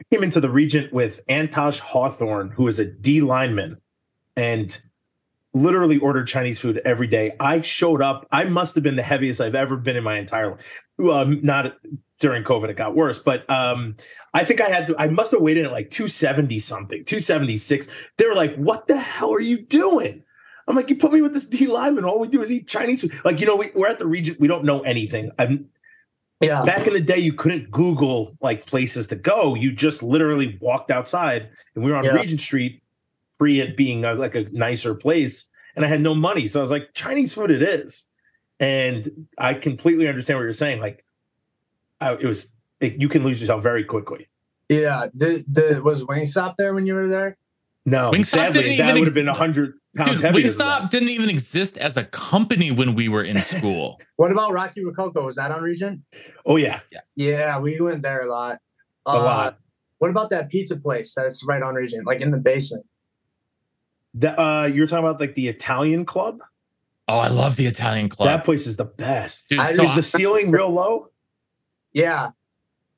[0.00, 3.78] I came into the Regent with Antosh Hawthorne, who is a D lineman,
[4.36, 4.76] and
[5.54, 7.32] literally ordered Chinese food every day.
[7.38, 8.26] I showed up.
[8.32, 10.60] I must have been the heaviest I've ever been in my entire life.
[10.98, 11.76] Well, not
[12.20, 13.96] during COVID, it got worse, but um,
[14.34, 17.88] I think I had to, I must have weighed in at like 270 something, 276.
[18.16, 20.22] They were like, What the hell are you doing?
[20.68, 22.04] I'm like, You put me with this D lineman.
[22.04, 23.12] All we do is eat Chinese food.
[23.24, 24.38] Like, you know, we, we're at the Regent.
[24.40, 25.30] We don't know anything.
[25.38, 25.68] I'm,
[26.40, 26.64] Yeah.
[26.64, 30.90] back in the day you couldn't google like places to go you just literally walked
[30.90, 32.14] outside and we were on Yeah.
[32.14, 32.82] regent street
[33.38, 36.62] free it being a, like a nicer place and i had no money so i
[36.62, 38.06] was like chinese food it is
[38.58, 41.04] and i completely understand what you're saying like
[42.00, 44.26] I, it was it, you can lose yourself very quickly
[44.68, 45.06] Yeah.
[45.14, 47.36] Did, did, was Wingstop there when you were there?
[47.86, 50.48] no Wingstop sadly that even would ex- have been a hundred pounds Dude, heavier.
[50.48, 54.00] than Wingstop didn't even exist as a company when we were in school.
[54.16, 55.24] What about Rocky Rococo?
[55.26, 56.00] Was that on Regent?
[56.46, 57.58] Oh yeah, Yeah, yeah.
[57.58, 58.60] we went there a lot.
[59.06, 59.58] a lot.
[59.98, 62.86] What about that pizza place that's right on Regent, like in the basement?
[64.14, 66.40] The, uh, you're talking about like the Italian club.
[67.08, 68.26] oh, I love the Italian club.
[68.28, 69.48] That place is the best.
[69.48, 71.08] Dude, I- so is the ceiling real low?
[71.92, 72.30] Yeah,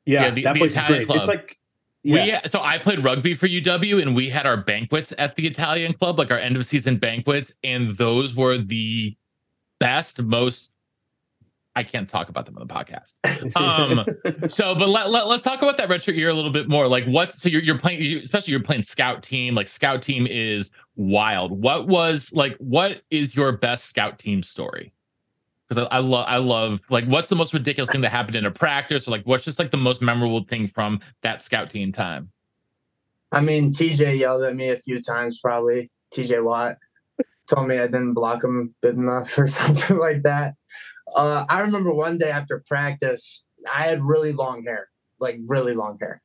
[0.07, 1.07] Yeah, Yeah, the- that the place Italian is great.
[1.07, 1.19] club.
[1.19, 1.59] It's like
[2.05, 5.47] We yeah, so I played rugby for UW and we had our banquets at the
[5.47, 9.17] Italian club, like our end of season banquets, and those were the
[9.81, 10.71] best, most
[11.77, 13.15] I can't talk about them on the podcast.
[13.57, 16.87] Um so but let, let, us talk about that retro year a little bit more.
[16.89, 20.27] Like what so you're you're playing you, especially you're playing scout team, like scout team
[20.29, 21.51] is wild.
[21.51, 24.94] What was like what is your best scout team story?
[25.69, 28.45] Because I, I love I love like what's the most ridiculous thing that happened in
[28.45, 31.93] a practice or like what's just like the most memorable thing from that scout team
[31.93, 32.31] time?
[33.33, 35.91] I mean, TJ yelled at me a few times, probably.
[36.15, 36.77] TJ Watt
[37.47, 40.55] told me I didn't block him good enough or something like that.
[41.15, 45.99] Uh, I remember one day after practice, I had really long hair, like really long
[46.01, 46.23] hair.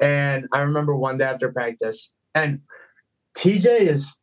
[0.00, 2.60] And I remember one day after practice, and
[3.36, 4.18] TJ is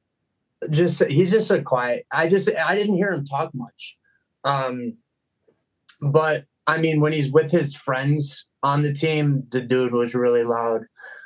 [0.70, 3.98] just, he's just a quiet, I just, I didn't hear him talk much.
[4.44, 4.98] Um,
[6.02, 10.44] but I mean, when he's with his friends on the team, the dude was really
[10.44, 10.82] loud.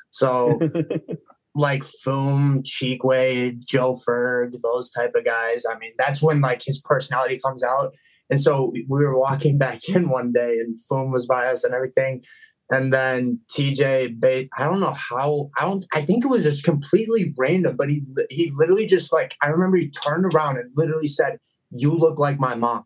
[0.09, 0.59] So
[1.55, 5.63] like Foom, Cheekway, Joe Ferg, those type of guys.
[5.69, 7.93] I mean, that's when like his personality comes out.
[8.29, 11.73] And so we were walking back in one day, and Foom was by us and
[11.73, 12.23] everything.
[12.71, 15.51] And then TJ, ba- I don't know how.
[15.59, 15.83] I don't.
[15.93, 19.77] I think it was just completely random, but he he literally just like I remember
[19.77, 21.37] he turned around and literally said,
[21.71, 22.85] "You look like my mom."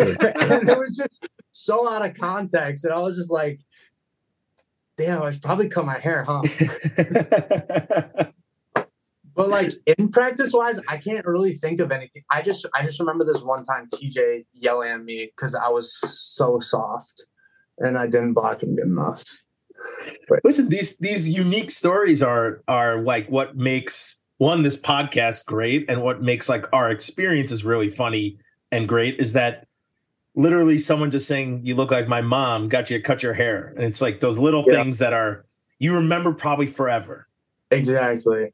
[0.00, 3.60] and it was just so out of context, and I was just like,
[4.96, 6.42] "Damn, I should probably cut my hair, huh?"
[9.34, 12.22] But like in practice wise, I can't really think of anything.
[12.30, 15.92] I just I just remember this one time TJ yelling at me because I was
[15.92, 17.26] so soft
[17.78, 19.22] and I didn't block him good enough.
[20.44, 26.02] Listen, these these unique stories are are like what makes one this podcast great, and
[26.02, 28.38] what makes like our experiences really funny
[28.70, 29.66] and great is that
[30.34, 33.72] literally someone just saying you look like my mom got you to cut your hair,
[33.76, 34.82] and it's like those little Yeah.
[34.82, 35.44] things that are
[35.78, 37.26] you remember probably forever.
[37.70, 38.52] Exactly.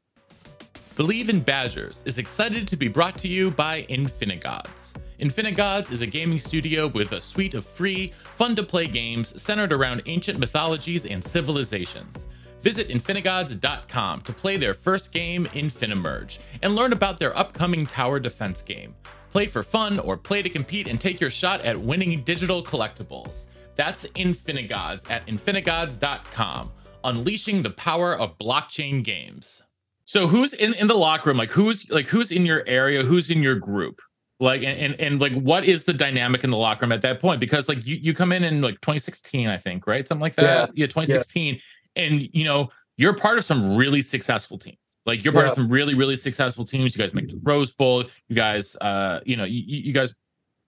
[0.95, 4.93] Bleav in Badgers is excited to be brought to you by Infinigods.
[5.19, 9.71] Infinigods is a gaming studio with a suite of free, fun to play games centered
[9.71, 12.27] around ancient mythologies and civilizations.
[12.63, 18.61] Visit Infinigods.com to play their first game, Infinimerge, and learn about their upcoming tower defense
[18.61, 18.95] game.
[19.31, 23.43] Play for fun or play to compete and take your shot at winning digital collectibles.
[23.75, 26.71] That's Infinigods at Infinigods.com,
[27.03, 29.61] unleashing the power of blockchain games.
[30.05, 31.37] So who's in, in the locker room?
[31.37, 33.03] Like who's like who's in your area?
[33.03, 34.01] Who's in your group?
[34.39, 37.21] Like and, and and like what is the dynamic in the locker room at that
[37.21, 37.39] point?
[37.39, 40.07] Because like you you come in in like 2016, I think, right?
[40.07, 40.75] Something like that.
[40.75, 41.61] Yeah, 2016,
[41.95, 44.77] and you know you're part of some really successful teams.
[45.09, 45.51] Like you're part Yeah.
[45.51, 46.95] of some really really successful teams.
[46.95, 48.03] You guys make the Rose Bowl.
[48.27, 50.13] You guys, uh, you know, you, you guys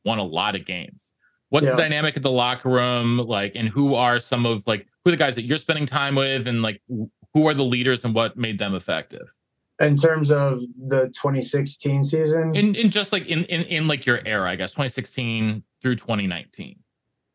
[0.04, 1.12] won a lot of games.
[1.50, 1.72] What's Yeah.
[1.76, 3.54] the dynamic in the locker room like?
[3.56, 6.48] And who are some of like who are the guys that you're spending time with?
[6.48, 6.82] And like
[7.34, 9.32] who are the leaders and what made them effective?
[9.80, 14.22] In terms of the 2016 season, in in just like in in in like your
[14.26, 16.78] era, I guess 2016 through 2019.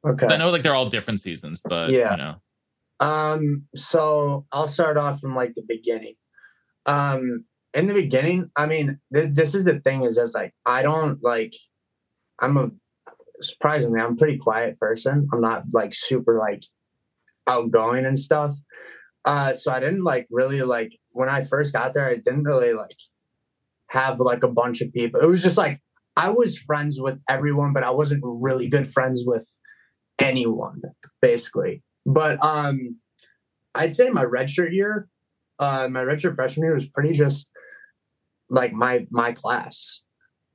[0.08, 0.26] okay.
[0.26, 2.12] I know like they're all different seasons, but Yeah.
[2.12, 2.34] you know,
[3.00, 6.14] Um, so I'll start off from like the beginning.
[6.86, 7.44] Um,
[7.74, 11.18] in the beginning, I mean, th- this is the thing is, is like I don't
[11.22, 11.52] like.
[12.40, 12.70] I'm a
[13.40, 15.28] surprisingly, I'm a pretty quiet person.
[15.32, 16.64] I'm not like super like
[17.46, 18.56] outgoing and stuff.
[19.24, 22.08] Uh, so I didn't like really like when I first got there.
[22.08, 22.94] I didn't really like
[23.90, 25.20] have like a bunch of people.
[25.20, 25.80] It was just like
[26.16, 29.46] I was friends with everyone, but I wasn't really good friends with
[30.18, 30.80] anyone,
[31.20, 31.82] basically.
[32.06, 32.96] But um,
[33.74, 35.08] I'd say my redshirt year,
[35.58, 37.48] uh, my redshirt freshman year was pretty just
[38.48, 40.02] like my my class.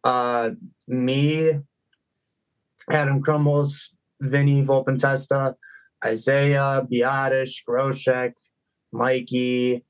[0.04, 0.52] Uh,
[0.88, 1.52] me,
[2.90, 5.56] Adam Crumbles, Vinny Volpentesta,
[6.04, 8.34] Isaiah, Biadish, Groshek,
[8.92, 9.84] Mikey,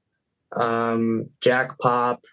[0.55, 2.25] um, Jack Pop,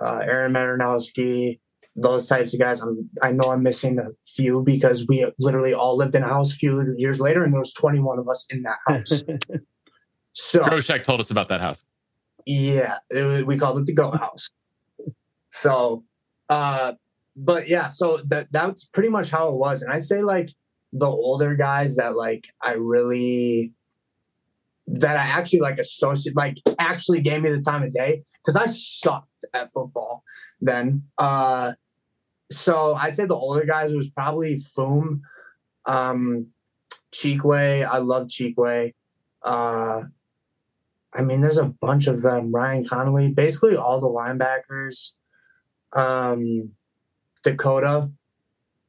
[0.00, 1.60] uh, Aaron Marinowski,
[1.96, 2.80] those types of guys.
[2.80, 6.52] I'm, I know I'm missing a few because we literally all lived in a house
[6.52, 9.22] a few years later, and there was 21 of us in that house.
[10.32, 11.86] so Groshek told us about that house.
[12.48, 14.48] Yeah, it, wa- we called it the Go House.
[15.50, 16.02] So,
[16.48, 16.94] uh,
[17.36, 20.50] but yeah, so that that's pretty much how it was, and I'd say like
[20.94, 23.74] the older guys that like I really
[24.86, 28.64] that I actually like associate like actually gave me the time of day because I
[28.64, 30.24] sucked at football
[30.62, 31.02] then.
[31.18, 31.74] Uh,
[32.50, 35.20] so I'd say the older guys was probably Foom,
[35.84, 36.46] um,
[37.12, 37.86] Cheekway.
[37.86, 38.94] I love Cheekway.
[39.42, 40.04] Uh,
[41.18, 42.52] I mean, there's a bunch of them.
[42.52, 45.12] Ryan Connelly, basically all the linebackers.
[45.92, 46.70] Um,
[47.42, 48.10] Dakota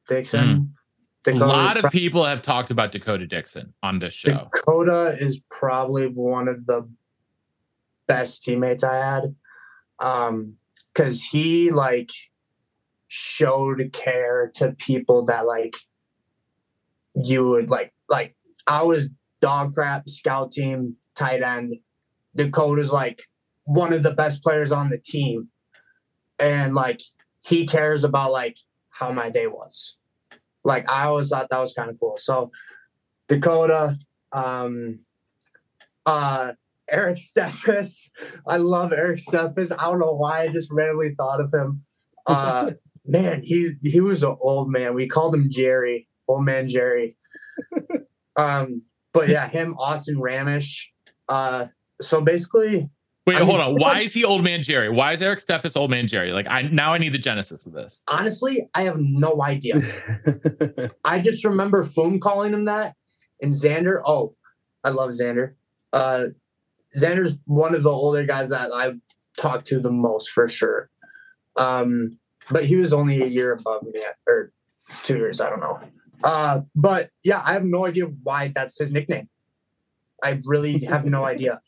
[0.08, 0.74] Dixon.
[1.26, 1.40] Mm.
[1.40, 4.48] A lot is of pro- people have talked about Dakota Dixon on this show.
[4.54, 6.88] Dakota is probably one of the
[8.06, 9.34] best teammates I had.
[9.98, 10.54] Um,
[10.94, 12.10] cause he like
[13.08, 15.74] showed care to people that like
[17.14, 18.34] you would like like
[18.66, 21.74] I was dog crap scout team tight end.
[22.34, 23.22] Dakota's like
[23.64, 25.48] one of the best players on the team.
[26.38, 27.00] And like
[27.42, 28.56] he cares about like
[28.90, 29.96] how my day was.
[30.64, 32.16] Like I always thought that was kind of cool.
[32.18, 32.50] So
[33.28, 33.98] Dakota,
[34.32, 35.00] um,
[36.06, 36.52] uh,
[36.90, 38.10] Eric Steffes.
[38.46, 39.72] I love Eric Steffes.
[39.76, 41.82] I don't know why I just randomly thought of him.
[42.26, 42.72] Uh,
[43.06, 44.94] man, he he was an old man.
[44.94, 47.16] We called him Jerry, old man Jerry.
[48.36, 50.86] Um, but yeah, him, Austin Ramesh.
[51.28, 51.66] Uh,
[52.00, 52.88] so basically,
[53.26, 53.74] Wait, I mean, hold on.
[53.74, 54.88] Why much- is he old man Jerry?
[54.88, 56.32] Why is Eric Steffes old man Jerry?
[56.32, 58.02] Like I now I need the genesis of this.
[58.08, 59.80] honestly, I have no idea.
[61.04, 62.94] I just remember Foom calling him that,
[63.42, 64.00] and Zander.
[64.04, 64.34] Oh,
[64.84, 65.54] I love Zander.
[65.92, 66.26] Uh,
[66.98, 68.94] Zander's one of the older guys that I
[69.36, 70.88] talked to the most for sure.
[71.56, 72.18] Um,
[72.50, 74.52] but he was only a year above me, or
[75.02, 75.40] two years.
[75.40, 75.78] I don't know.
[76.24, 79.28] Uh, but yeah, I have no idea why that's his nickname.
[80.22, 81.60] I really have no idea.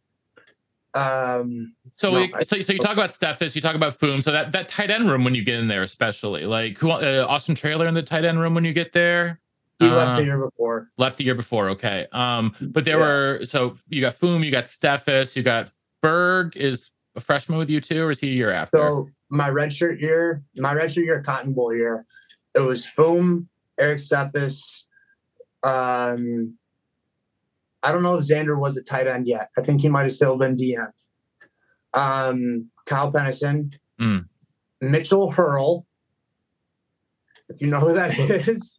[0.95, 4.23] Um, So, No, we, I- so, so you talk about Steffes, you talk about Foom.
[4.23, 7.27] So that that tight end room when you get in there, especially like who uh,
[7.29, 9.41] Austin Traylor in the tight end room when you get there.
[9.79, 10.91] he Uh, left the year before.
[10.99, 11.71] left the year before.
[11.71, 12.07] Okay.
[12.13, 13.05] Um, but there Yeah.
[13.07, 15.71] were so you got Foom, you got Steffes, you got
[16.03, 18.79] Berg is a freshman with you too, or is he a year after?
[18.79, 22.05] So my redshirt year, my redshirt year, Cotton Bowl year,
[22.55, 23.47] it was Foom,
[23.79, 24.85] Eric Steffes.
[25.63, 26.59] Um,
[27.83, 29.49] I don't know if Zander was a tight end yet.
[29.59, 30.89] I think he might have still been DM.
[31.95, 34.29] Um, Kyle Penniston, Mm.
[34.81, 35.87] Mitchell Hurl.
[37.49, 38.77] If you know who that is,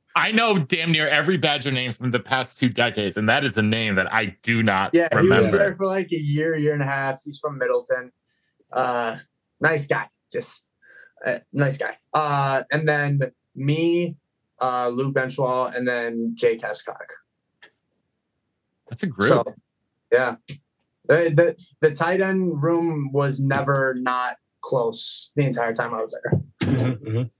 [0.16, 3.56] I know damn near every Badger name from the past two decades, and that is
[3.56, 6.72] a name that I do not yeah, he was there for like a year, year
[6.72, 7.20] and a half.
[7.24, 8.12] He's from Middleton.
[8.72, 9.16] Uh,
[9.60, 10.66] nice guy, just
[11.26, 11.96] uh, nice guy.
[12.12, 13.20] Uh, and then
[13.56, 14.16] me,
[14.60, 17.08] uh, Luke Benzschawel, and then Jake Hescock.
[18.94, 19.28] That's a group.
[19.28, 19.54] So,
[20.12, 20.36] yeah,
[21.08, 26.16] the, the the tight end room was never not close the entire time I was
[26.22, 26.40] there.
[26.60, 27.30] Mhm, mhm.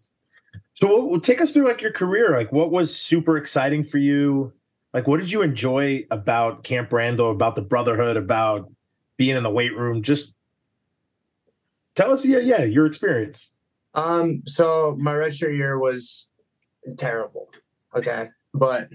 [0.75, 2.37] So, what, well, take us through like your career.
[2.37, 4.53] Like, what was super exciting for you?
[4.93, 8.73] Like, what did you enjoy about Camp Randall, about the brotherhood, about
[9.17, 10.03] being in the weight room?
[10.03, 10.35] Just
[11.95, 13.51] tell us, yeah, yeah, your experience.
[13.95, 16.29] Um, so my redshirt year was
[16.97, 17.49] terrible.
[17.95, 18.31] Okay.
[18.53, 18.88] But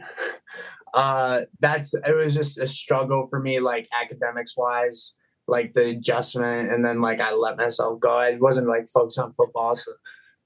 [0.94, 5.16] uh that's it was just a struggle for me, like academics wise,
[5.48, 8.18] like the adjustment, and then like I let myself go.
[8.18, 9.76] I wasn't like focused on football.
[9.76, 9.92] So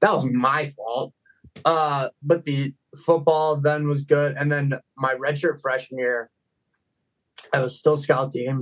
[0.02, 1.14] that was my fault.
[1.66, 2.74] Uh, but the
[3.06, 4.36] football then was good.
[4.38, 6.30] And then my redshirt freshman year,
[7.54, 8.62] I was still scout team.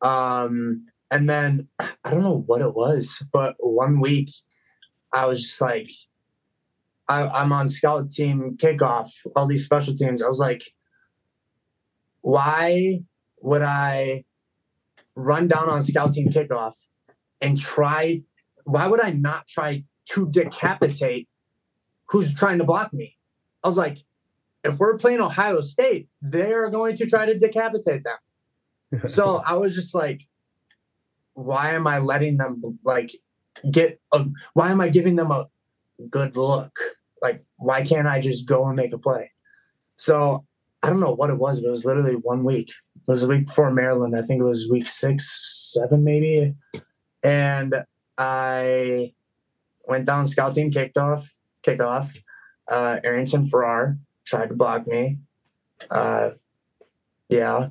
[0.00, 4.30] Um, and then I don't know what it was, but one week
[5.12, 5.90] I was just like,
[7.08, 10.22] I, I'm on scout team kickoff, all these special teams.
[10.22, 10.62] I was like,
[12.22, 13.00] why
[13.40, 14.24] would I
[15.14, 16.74] run down on scout team kickoff
[17.40, 18.22] and try?
[18.64, 21.28] Why would I not try to decapitate
[22.08, 23.16] who's trying to block me?
[23.62, 23.98] I was like,
[24.64, 28.16] if we're playing Ohio State, they're going to try to decapitate them.
[29.06, 30.20] So I was just like,
[31.32, 33.10] why am I letting them like
[33.70, 35.48] get a why am I giving them a
[36.10, 36.78] good look?
[37.22, 39.32] Like, why can't I just go and make a play?
[39.96, 40.44] So
[40.82, 42.70] I don't know what it was, but it was literally one week.
[42.96, 44.16] It was a week before Maryland.
[44.16, 46.54] I think it was week six, seven, maybe.
[47.22, 47.74] And
[48.18, 49.12] I
[49.86, 52.18] went down scout team kicked off, kickoff.
[52.68, 55.18] Uh, Arrington Farrar tried to block me.
[55.90, 56.30] Uh,
[57.28, 57.68] yeah,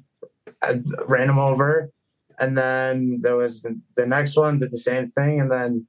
[0.61, 1.91] I ran him over.
[2.39, 5.39] And then there was the, the next one, did the same thing.
[5.39, 5.87] And then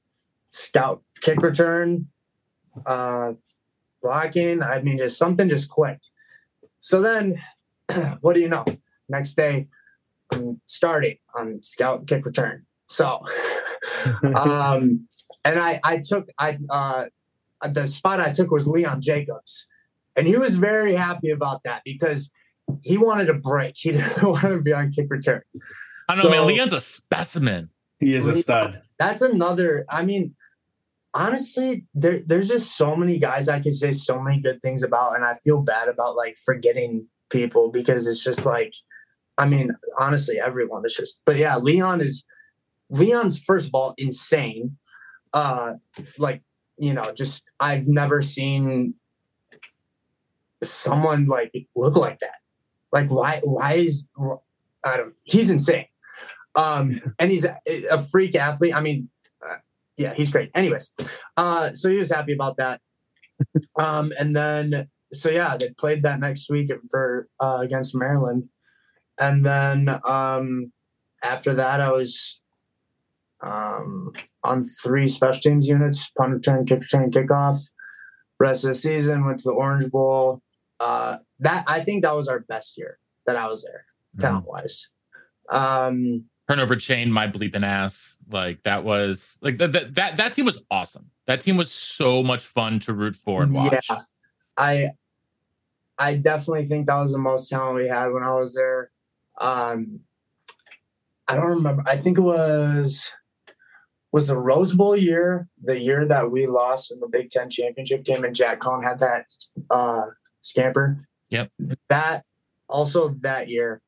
[0.51, 2.09] scout kick return,
[2.85, 3.33] uh,
[4.03, 4.63] blocking.
[4.63, 6.11] I mean, just something just clicked.
[6.83, 7.41] So then,
[8.21, 8.65] what do you know?
[9.09, 9.69] Next day,
[10.33, 12.67] I'm starting on scout kick return.
[12.89, 13.25] So,
[14.23, 15.07] um,
[15.45, 17.07] and I I took I uh
[17.71, 19.67] the spot I took was Leon Jacobs,
[20.17, 22.31] and he was very happy about that because
[22.83, 23.75] he wanted a break.
[23.79, 25.43] He didn't want to be on kick return.
[26.09, 26.47] I don't know, man.
[26.47, 27.71] Leon's a specimen.
[28.01, 28.83] He is a stud.
[28.99, 29.85] That's another.
[29.89, 30.35] I mean,
[31.15, 35.15] honestly, there, there's just so many guys I can say so many good things about,
[35.15, 38.75] and I feel bad about like forgetting people because it's just like,
[39.39, 41.21] I mean, honestly, everyone is just.
[41.25, 42.25] But yeah, Leon is
[42.91, 44.77] Leon's first of all insane.
[45.33, 45.75] Uh,
[46.19, 46.43] like
[46.79, 48.95] you know, just I've never seen
[50.63, 52.37] someone like look like that.
[52.93, 53.41] Like why?
[53.43, 54.07] Why is
[54.85, 55.15] I don't?
[55.25, 55.87] He's insane.
[56.55, 58.75] Um, and he's a, freak athlete.
[58.75, 59.09] I mean,
[60.03, 60.51] yeah, he's great.
[60.55, 60.91] Anyways,
[61.37, 62.81] uh, so he was happy about that.
[63.77, 68.49] Um, and then so yeah, they played that next week for uh, against Maryland,
[69.19, 70.73] and then um,
[71.23, 72.41] after that, I was
[73.43, 74.13] um,
[74.45, 77.59] on three special teams units: punt return, kick return, kickoff.
[78.39, 80.43] Rest of the season went to the Orange Bowl.
[80.81, 83.85] Uh, that I think that was our best year that I was there,
[84.19, 84.89] talent wise.
[85.51, 88.19] Um, Turnover chain, my bleeping ass.
[88.31, 91.11] Like that was like that that that, that team was awesome.
[91.27, 93.87] That team was so much fun to root for and watch.
[93.89, 94.01] Yeah,
[94.57, 94.91] I
[95.99, 98.91] I definitely think that was the most talent we had when I was there.
[99.41, 100.01] Um,
[101.29, 101.83] I don't remember.
[101.87, 103.11] I think it was
[104.13, 108.05] was the Rose Bowl year, the year that we lost in the Big Ten championship
[108.05, 109.25] game, and Jack Coan had that
[109.71, 110.07] uh,
[110.43, 111.09] scamper.
[111.31, 111.51] Yep.
[111.89, 112.25] That
[112.69, 113.81] also that year,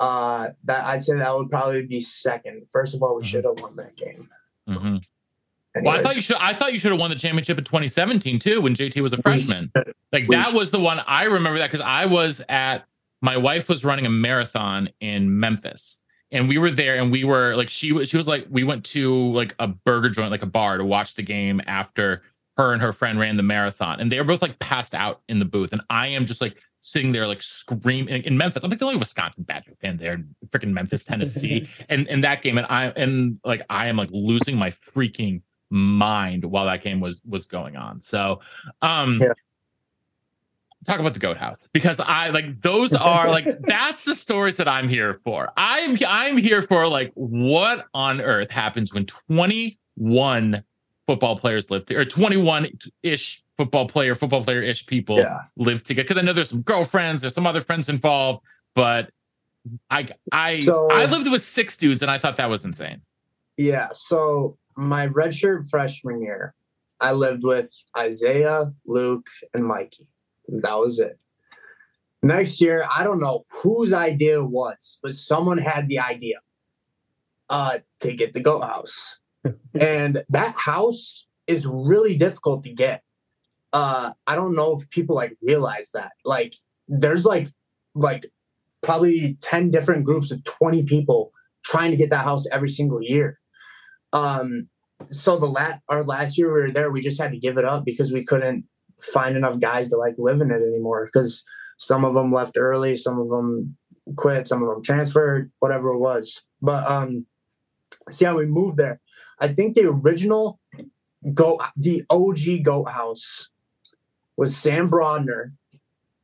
[0.00, 2.66] uh, that I'd say that would probably be second.
[2.72, 3.26] First of all, we Mhm.
[3.26, 4.28] should have won that game.
[4.68, 5.04] Mhm.
[5.82, 6.36] Well, I thought you should.
[6.40, 9.22] I thought you should have won the championship in 2017 too, when JT was a
[9.22, 9.70] freshman.
[10.12, 12.84] Like we that should- was the one I remember that because I was at
[13.22, 16.00] my wife was running a marathon in Memphis,
[16.32, 18.84] and we were there, and we were like she was she was like we went
[18.86, 22.22] to like a burger joint, like a bar, to watch the game after
[22.56, 25.38] her and her friend ran the marathon, and they were both like passed out in
[25.38, 28.62] the booth, and I am just like sitting there like screaming in Memphis.
[28.62, 32.42] I'm like the only Wisconsin Badger fan there, in freaking Memphis, Tennessee, and in that
[32.42, 37.00] game, and I and like I am like losing my freaking mind while that game
[37.00, 38.00] was was going on.
[38.00, 38.40] So,
[38.82, 39.32] um, Yeah.
[40.86, 44.66] talk about the goat house because I like those are like that's the stories that
[44.68, 45.52] I'm here for.
[45.56, 50.64] I'm I'm here for like what on earth happens when 21
[51.10, 52.68] football players live together or 21
[53.02, 55.38] ish football player football player ish people Yeah.
[55.56, 58.44] live together because I know there's some girlfriends, there's some other friends involved,
[58.76, 59.10] but
[59.90, 63.02] I I So- I lived with six dudes and I thought that was insane.
[63.56, 63.88] Yeah.
[63.92, 66.54] So my redshirt freshman year,
[67.00, 70.06] I lived with Isaiah, Luke, and Mikey.
[70.48, 71.18] That was it.
[72.22, 76.38] Next year, I don't know whose idea it was, but someone had the idea
[77.48, 79.18] uh, to get the goat house.
[79.80, 83.02] And that house is really difficult to get.
[83.72, 86.12] Uh, I don't know if people like realize that.
[86.24, 86.54] Like,
[86.88, 87.48] there's like,
[87.94, 88.26] like
[88.82, 91.32] probably 10 different groups of 20 people
[91.64, 93.38] trying to get that house every single year.
[94.12, 94.68] Um,
[95.10, 97.64] so the lat our last year we were there, we just had to give it
[97.64, 98.64] up because we couldn't
[99.00, 101.08] find enough guys to like live in it anymore.
[101.10, 101.44] Because
[101.78, 103.76] some of them left early, some of them
[104.16, 106.42] quit, some of them transferred, whatever it was.
[106.60, 107.26] But um,
[108.10, 109.00] see how we moved there.
[109.40, 110.60] I think the original
[111.34, 113.48] goat, the OG goat house,
[114.36, 115.52] was Sam Brodner.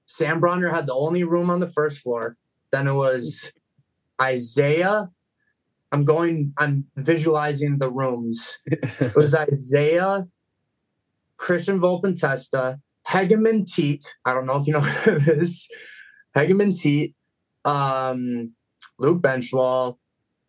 [0.06, 2.36] Sam Brodner had the only room on the first floor.
[2.70, 3.52] Then it was
[4.20, 5.10] Isaiah.
[5.92, 8.58] I'm going, I'm visualizing the rooms.
[9.00, 10.26] It was Isaiah,
[11.36, 14.14] Christian Volpentesta, Hegeman Teat.
[14.24, 15.68] I don't know if you know who it is.
[16.34, 17.14] Hegeman Teat,
[17.64, 18.54] um,
[18.98, 19.98] Luke Benzschawel,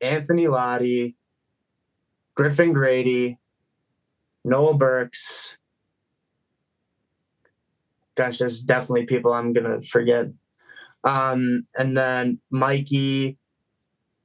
[0.02, 1.17] Anthony Lotti,
[2.38, 3.40] Griffin Grady,
[4.46, 5.58] Noah Burks.
[8.14, 10.28] Gosh, there's definitely people I'm gonna forget.
[11.04, 13.40] Um, and then Mikey,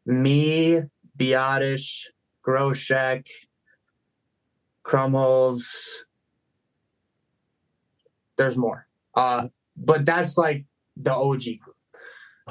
[0.05, 0.83] me,
[1.17, 2.09] Biotish,
[2.47, 3.27] Groshek,
[4.85, 5.65] Crumholes.
[8.37, 8.87] There's more.
[9.15, 10.67] Uh, but that's like
[10.99, 11.77] the OG group.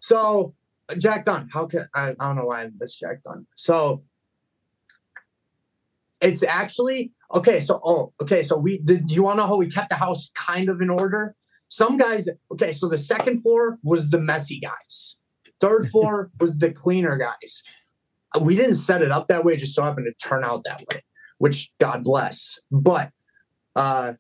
[0.02, 0.56] So
[0.98, 3.46] Jack Dunn, how can I, I don't know why I missed Jack Dunn.
[3.56, 4.04] So
[6.22, 7.60] it's actually okay.
[7.60, 8.44] So oh, okay.
[8.44, 9.08] So we did.
[9.08, 11.36] Do you want to know how we kept the house kind of in order?
[11.70, 12.30] Some guys.
[12.52, 15.18] Okay, so the second floor was the messy guys.
[15.60, 17.64] Third floor was the cleaner guys.
[18.40, 19.54] We didn't set it up that way.
[19.54, 21.04] It just so happened to turn out that way,
[21.40, 22.60] which God bless.
[22.72, 23.12] But
[23.76, 24.14] uh,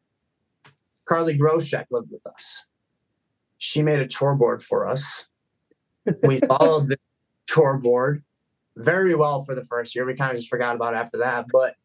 [1.05, 2.65] Carly Groshek lived with us.
[3.57, 5.27] She made a chore board for us.
[6.23, 6.97] We followed the
[7.47, 8.23] chore board
[8.75, 10.05] very well for the first year.
[10.05, 11.45] We kind of just forgot about after that.
[11.51, 11.75] But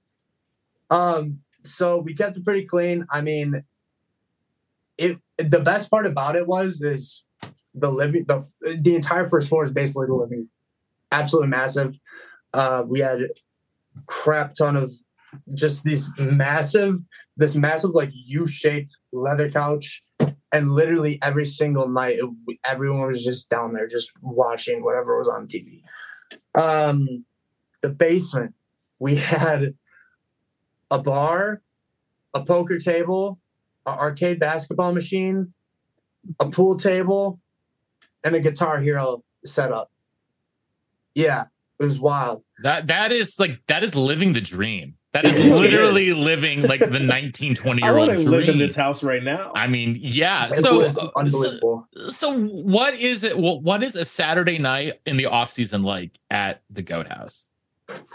[0.91, 3.07] um, so we kept it pretty clean.
[3.11, 3.63] I mean,
[4.99, 7.25] it the best part about it was is
[7.75, 8.47] the living the
[8.81, 10.49] the entire first floor is basically the living
[11.13, 11.99] absolutely massive.
[12.53, 13.21] Uh, we had
[14.07, 14.91] crap ton of
[15.55, 16.99] just these massive,
[17.37, 20.03] this massive like U-shaped leather couch,
[20.53, 25.29] and literally every single night, it, everyone was just down there just watching whatever was
[25.29, 25.83] on TV.
[26.55, 27.25] Um,
[27.83, 28.55] the basement,
[28.99, 29.75] we had
[30.91, 31.63] a bar,
[32.35, 33.39] a poker table,
[33.87, 35.53] an arcade basketball machine,
[36.41, 37.41] a pool table,
[38.25, 39.91] and a Guitar Hero setup.
[41.15, 41.45] Yeah,
[41.79, 42.43] it was wild.
[42.63, 44.95] That that is like that is living the dream.
[45.13, 46.19] That is literally is.
[46.19, 48.39] living like the 19, 20 I year old want to dream.
[48.41, 49.51] live in this house right now.
[49.55, 50.49] I mean, yeah.
[50.53, 53.39] It So, was so so what is it?
[53.39, 57.49] Well, what is a Saturday night in the off season like at the Goat House?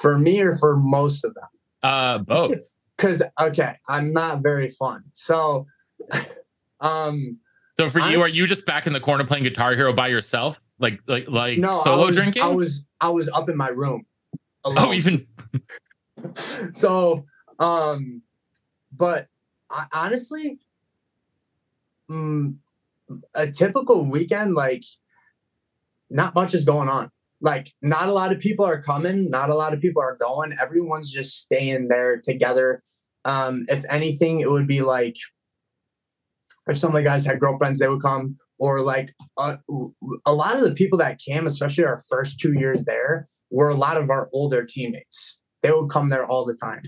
[0.02, 1.46] for me or for most of them.
[1.84, 2.58] Uh, both.
[2.98, 5.04] Because okay, I'm not very fun.
[5.12, 5.66] So,
[6.82, 7.40] um,
[7.76, 10.08] So for you, I'm- are you just back in the corner playing Guitar Hero by
[10.10, 12.44] yourself, like like like no, solo I was, drinking?
[12.44, 14.06] I was I was up in my room.
[14.66, 15.26] oh, even
[16.72, 17.26] so
[17.58, 18.22] um
[18.96, 19.28] but
[19.70, 20.60] I, honestly
[22.10, 22.56] mm,
[23.34, 24.84] a typical weekend like
[26.10, 27.10] not much is going on
[27.42, 30.54] like not a lot of people are coming not a lot of people are going
[30.62, 32.84] everyone's just staying there together
[33.26, 35.16] um if anything it would be like
[36.68, 39.58] if some of the guys had girlfriends they would come or like uh,
[40.26, 43.76] a lot of the people that came especially our first two years there were a
[43.76, 46.82] lot of our older teammates they would come there all the time.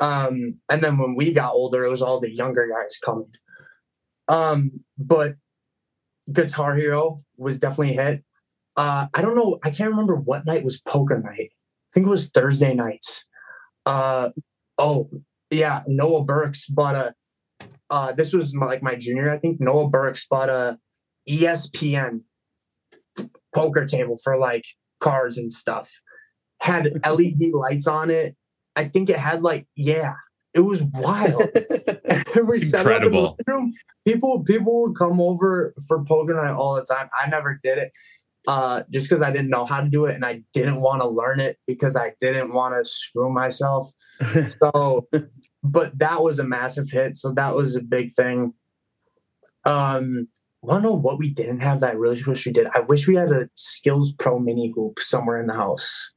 [0.00, 3.32] Um, and then when we got older, it was all the younger guys coming.
[4.28, 5.34] Um, but
[6.32, 8.22] Guitar Hero was definitely hit.
[8.78, 9.58] Uh, I don't know.
[9.64, 11.50] I can't remember what night was poker night.
[11.50, 13.24] I think it was Thursday nights.
[13.84, 14.30] Uh,
[14.78, 15.10] oh,
[15.50, 15.82] yeah.
[15.88, 17.14] Noah Burks bought a,
[17.90, 19.60] uh, this was my, like my junior, I think.
[19.60, 20.78] Noah Burks bought a
[21.28, 22.20] ESPN
[23.52, 24.64] poker table for like
[25.00, 25.90] cards and stuff
[26.60, 28.36] had LED lights on it.
[28.76, 30.12] I think it had like, yeah,
[30.54, 31.42] it was wild.
[32.46, 33.38] we set up in the Incredible.
[33.48, 33.72] room.
[34.06, 37.10] People, people would come over for poker night all the time.
[37.20, 37.90] I never did it
[38.46, 41.08] uh, just because I didn't know how to do it and I didn't want to
[41.08, 43.90] learn it because I didn't want to screw myself.
[44.48, 45.08] So,
[45.62, 47.16] but that was a massive hit.
[47.16, 48.52] So that was a big thing.
[49.64, 50.28] Um,
[50.68, 52.66] I don't know what we didn't have that I really wish we did?
[52.74, 56.12] I wish we had a SKLZ Pro mini hoop somewhere in the house.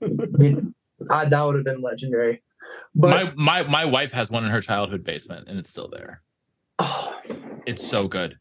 [0.00, 0.64] It-
[1.10, 2.42] uh, that would have been legendary.
[2.94, 6.22] But my my my wife has one in her childhood basement, and it's still there.
[6.78, 7.20] oh,
[7.66, 8.38] It's so good.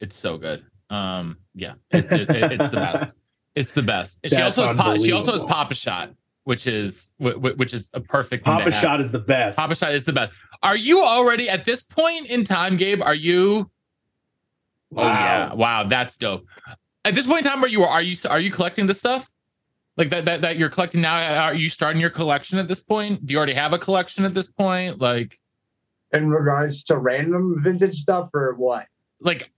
[0.00, 0.64] It's so good.
[0.90, 3.14] Um, yeah, it, it, it- it's the best.
[3.56, 4.18] It's the best.
[4.26, 5.40] She also has pop, she also has.
[5.44, 6.10] Pop-A-Shot,
[6.44, 8.74] which is wh- wh- which is a perfect Papa have.
[8.74, 9.56] Shot is the best.
[9.58, 10.34] Pop-A-Shot is the best.
[10.62, 13.00] Are you already at this point in time, Gabe?
[13.02, 13.70] Are you?
[14.94, 15.54] Oh yeah!
[15.54, 16.44] Wow, that's dope.
[17.06, 19.26] At this point in time, are you are you are you collecting this stuff?
[19.96, 21.44] Like that that that you're collecting now?
[21.44, 23.24] Are you starting your collection at this point?
[23.24, 25.00] Do you already have a collection at this point?
[25.00, 25.38] Like
[26.12, 28.86] in regards to random vintage stuff or what?
[29.18, 29.50] like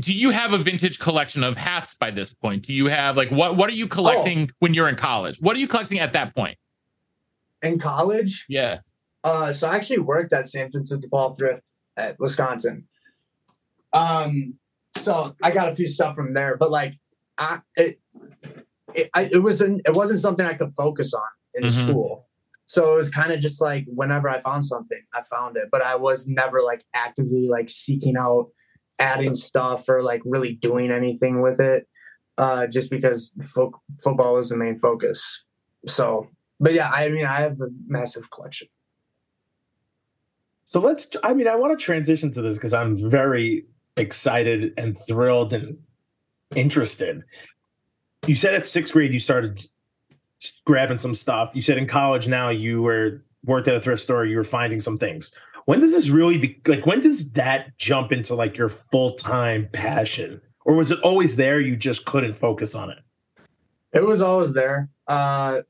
[0.00, 2.66] do you have a vintage collection of hats by this point?
[2.66, 5.38] Do you have like what what are you collecting when you're in college?
[5.40, 6.56] What are you collecting at that point?
[7.62, 8.80] In college, Yeah.
[9.24, 10.72] uh, so I actually worked at St.
[10.72, 12.88] Vincent de Paul Thrift at Wisconsin.
[13.92, 14.54] Um,
[14.96, 16.94] so I got a few stuff from there, but like,
[17.38, 18.00] I it
[18.94, 21.22] it, I, it wasn't it wasn't something I could focus on
[21.54, 21.70] in Mhm.
[21.70, 22.28] school.
[22.66, 25.82] So it was kind of just like whenever I found something, I found it, but
[25.82, 28.48] I was never like actively like seeking out
[29.02, 31.86] adding stuff or like really doing anything with it,
[32.38, 35.44] uh, just because fo- football was the main focus.
[35.86, 36.28] So,
[36.60, 38.68] but yeah, I mean, I have a massive collection.
[40.64, 41.06] So let's.
[41.22, 45.76] I mean, I want to transition to this because I'm very excited and thrilled and
[46.54, 47.22] interested.
[48.26, 49.66] You said at sixth grade you started
[50.64, 51.50] grabbing some stuff.
[51.54, 54.24] You said in college now you were worked at a thrift store.
[54.24, 55.32] You were finding some things.
[55.66, 56.86] When does this really be like?
[56.86, 61.60] When does that jump into like your full time passion, or was it always there?
[61.60, 62.98] You just couldn't focus on it.
[63.92, 64.88] It was always there.
[65.06, 65.60] Uh,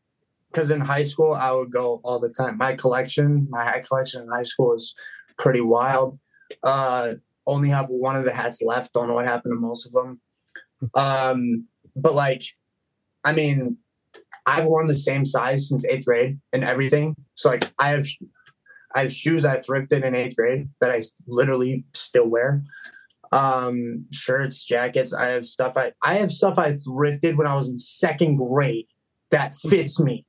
[0.52, 2.58] because in high school I would go all the time.
[2.58, 4.94] My collection, my hat collection in high school is
[5.38, 6.18] pretty wild.
[6.62, 7.14] Uh,
[7.46, 8.92] only have one of the hats left.
[8.92, 10.20] Don't know what happened to most of them.
[10.94, 11.66] Um,
[11.96, 12.42] but like,
[13.24, 13.78] I mean,
[14.46, 17.16] I've worn the same size since eighth grade and everything.
[17.34, 18.06] So like, I have,
[18.94, 22.62] I have shoes I thrifted in eighth grade that I literally still wear.
[23.32, 25.14] Um, shirts, jackets.
[25.14, 28.86] I have stuff I I have stuff I thrifted when I was in second grade
[29.30, 30.26] that fits me.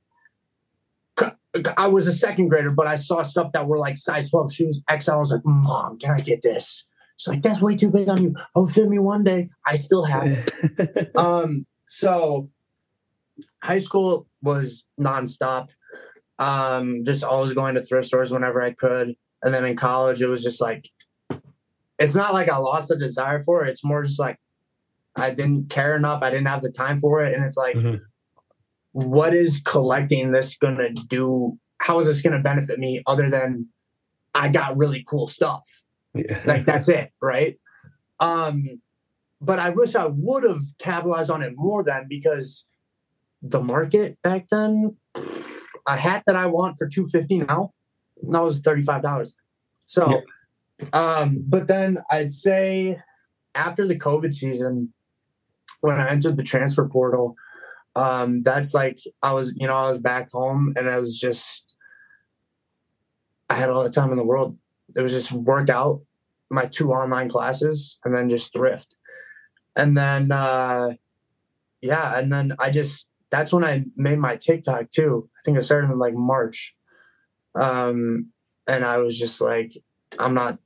[1.76, 4.82] I was a second grader, but I saw stuff that were like size 12 shoes,
[4.90, 5.12] XL.
[5.12, 6.84] I was like, Mom, can I get this?
[7.16, 8.34] She's like, That's way too big on you.
[8.56, 9.50] Oh, fit me one day.
[9.66, 11.10] I still have it.
[11.16, 12.50] um, so
[13.62, 15.68] high school was nonstop.
[16.38, 19.14] Um, just always going to thrift stores whenever I could.
[19.42, 20.88] And then in college, it was just like,
[21.98, 23.68] it's not like I lost the desire for it.
[23.68, 24.38] It's more just like
[25.16, 26.22] I didn't care enough.
[26.22, 27.34] I didn't have the time for it.
[27.34, 28.00] And it's like, Mhm.
[28.92, 31.56] what is collecting this going to do?
[31.80, 33.68] How is this going to benefit me other than
[34.34, 35.82] I got really cool stuff?
[36.14, 36.40] Yeah.
[36.46, 37.58] like that's it right
[38.20, 38.62] um
[39.40, 42.68] but i wish i would have capitalized on it more then because
[43.42, 44.96] the market back then
[45.86, 47.72] a hat that i want for 250 now
[48.30, 49.34] that was $35
[49.84, 50.22] so
[50.92, 52.98] um but then i'd say
[53.54, 54.92] after the covid season
[55.80, 57.34] when i entered the transfer portal
[57.96, 61.74] um that's like i was you know i was back home and i was just
[63.50, 64.56] i had all the time in the world.
[64.96, 66.02] It was just work out
[66.50, 68.96] my two online classes and then just thrift.
[69.76, 70.92] And then uh
[71.80, 75.28] yeah and then i just that's when i made my tiktok too.
[75.36, 76.74] I think i started in like march.
[77.58, 78.30] Um
[78.66, 79.72] and i was just like
[80.18, 80.58] i'm not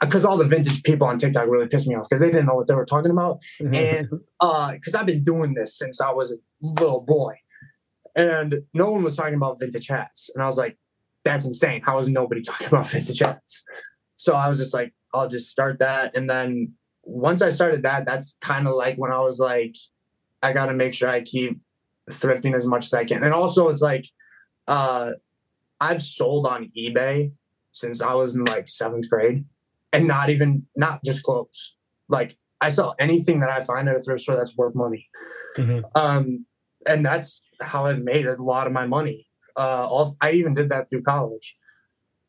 [0.00, 2.54] because all the vintage people on tiktok really pissed me off because they didn't know
[2.54, 3.40] what they were talking about.
[3.60, 4.08] And
[4.40, 7.34] uh because i've been doing this since i was a little boy.
[8.14, 10.30] And no one was talking about vintage hats.
[10.34, 10.78] And i was like
[11.24, 11.82] that's insane.
[11.84, 13.62] How is nobody talking about vintage hats?
[14.16, 16.16] So i was just like i'll just start that.
[16.16, 16.72] And then
[17.08, 19.76] once i started that that's kind of like when i was like
[20.42, 21.60] i gotta make sure i keep
[22.10, 24.06] thrifting as much as i can and also it's like
[24.68, 25.12] uh
[25.80, 27.30] i've sold on ebay
[27.72, 29.44] since i was in like seventh grade
[29.92, 31.76] and not even not just clothes
[32.08, 35.08] like I sell anything that I find at a thrift store that's worth money.
[35.56, 35.84] Mhm.
[35.94, 36.46] Um,
[36.86, 39.26] and that's how I've made a lot of my money.
[39.56, 41.56] Uh, all, I even did that through college.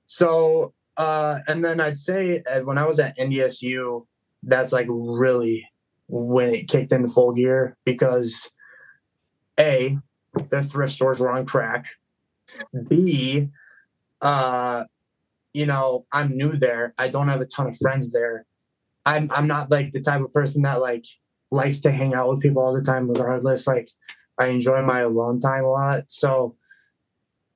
[0.05, 4.05] So, uh, and then I'd say uh, when I was at NDSU,
[4.43, 5.67] that's like really
[6.07, 8.49] when it kicked into full gear because
[9.59, 9.97] A,
[10.49, 11.87] the thrift stores were on crack.
[12.87, 13.49] B,
[14.21, 14.85] uh,
[15.53, 16.93] you know, I'm new there.
[16.97, 18.45] I don't have a ton of friends there.
[19.05, 21.05] I'm I'm not like the type of person that like
[21.51, 23.67] likes to hang out with people all the time, regardless.
[23.67, 23.89] Like
[24.39, 26.03] I enjoy my alone time a lot.
[26.07, 26.55] So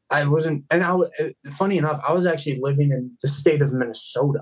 [0.09, 1.09] I wasn't, and I was
[1.51, 4.41] funny enough, I was actually living in the state of Minnesota,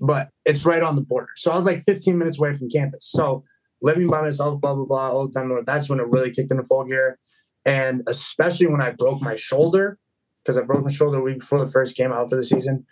[0.00, 1.28] but it's right on the border.
[1.36, 3.08] So I was like 15 minutes away from campus.
[3.10, 3.44] So
[3.82, 5.52] living by myself, blah blah blah, all the time.
[5.64, 7.18] That's when it really kicked into full gear,
[7.64, 9.98] and especially when I broke my shoulder,
[10.42, 12.86] because I broke my shoulder a week before the first game out for the season.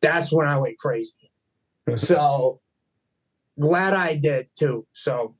[0.00, 1.32] That's when I went crazy
[1.96, 2.60] so
[3.58, 4.86] glad I did too.
[4.92, 5.36] So,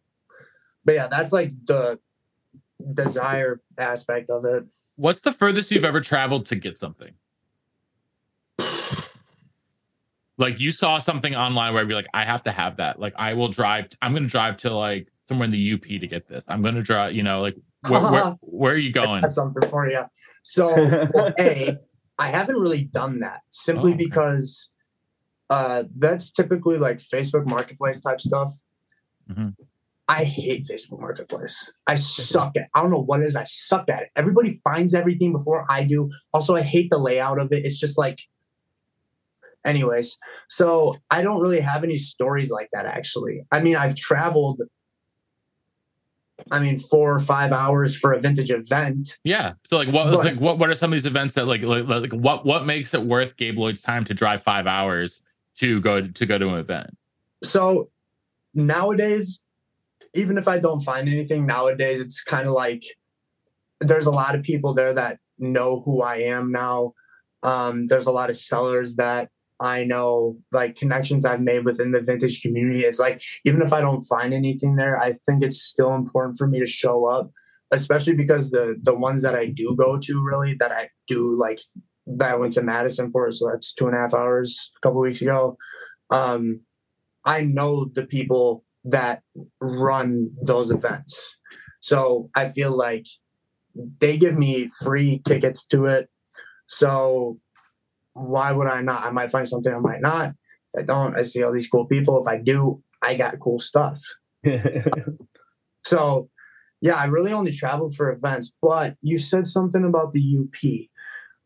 [0.84, 1.98] but yeah, that's like the
[2.92, 4.64] desire aspect of it.
[4.96, 7.12] What's the furthest you've ever traveled to get something?
[10.38, 12.98] Like you saw something online where you're like, I have to have that.
[12.98, 13.86] Like I will drive.
[14.00, 16.46] I'm going to drive to like somewhere in the UP to get this.
[16.48, 17.14] I'm going to drive.
[17.14, 17.56] You know, like
[17.88, 19.22] where, where, where are you going?
[19.22, 20.02] That's something for you.
[20.42, 20.74] So,
[21.14, 21.76] well, a,
[22.18, 24.04] I haven't really done that simply Oh, okay.
[24.04, 24.70] because
[25.50, 28.52] uh, that's typically like Facebook Marketplace type stuff.
[29.30, 29.54] Mhm.
[30.08, 31.72] I hate Facebook Marketplace.
[31.86, 32.68] I suck at.
[32.74, 33.36] I don't know what it is.
[33.36, 34.08] I suck at it.
[34.16, 36.10] Everybody finds everything before I do.
[36.34, 37.64] Also, I hate the layout of it.
[37.64, 38.18] It's just like.
[39.64, 42.86] Anyways, so I don't really have any stories like that.
[42.86, 44.62] Actually, I mean, I've traveled.
[46.50, 49.16] I mean, four or five hours for a vintage event.
[49.22, 49.52] Yeah.
[49.64, 51.86] So like what But- like what what are some of these events that like like,
[51.86, 55.22] like what what makes it worth Gabe Lloyd's time to drive five hours
[55.58, 56.90] to go to go to an event?
[57.44, 57.90] so
[58.54, 59.40] nowadays
[60.14, 62.84] even if i don't find anything nowadays it's kind of like
[63.80, 66.92] there's a lot of people there that know who i am now
[67.42, 69.28] um, there's a lot of sellers that
[69.62, 73.80] i know like connections i've made within the vintage community it's like even if i
[73.80, 77.30] don't find anything there i think it's still important for me to show up
[77.72, 81.60] especially because the the ones that i do go to really that i do like
[82.06, 85.00] that i went to madison for so that's two and a half hours a couple
[85.00, 85.56] weeks ago
[86.12, 86.60] um,
[87.24, 89.22] I know the people that
[89.60, 91.40] run those events.
[91.80, 93.06] So I feel like
[94.00, 96.08] they give me free tickets to it.
[96.66, 97.38] So
[98.14, 99.04] why would I not?
[99.04, 100.30] I might find something, I might not.
[100.74, 102.20] If I don't, I see all these cool people.
[102.20, 104.00] If I do, I got cool stuff.
[105.82, 106.30] So
[106.80, 110.88] yeah, I really only traveled for events, but you said something about the UP.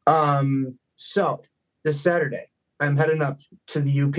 [0.06, 1.42] Um, so
[1.84, 2.46] this Saturday,
[2.80, 3.38] I'm heading up
[3.68, 4.16] to the UP,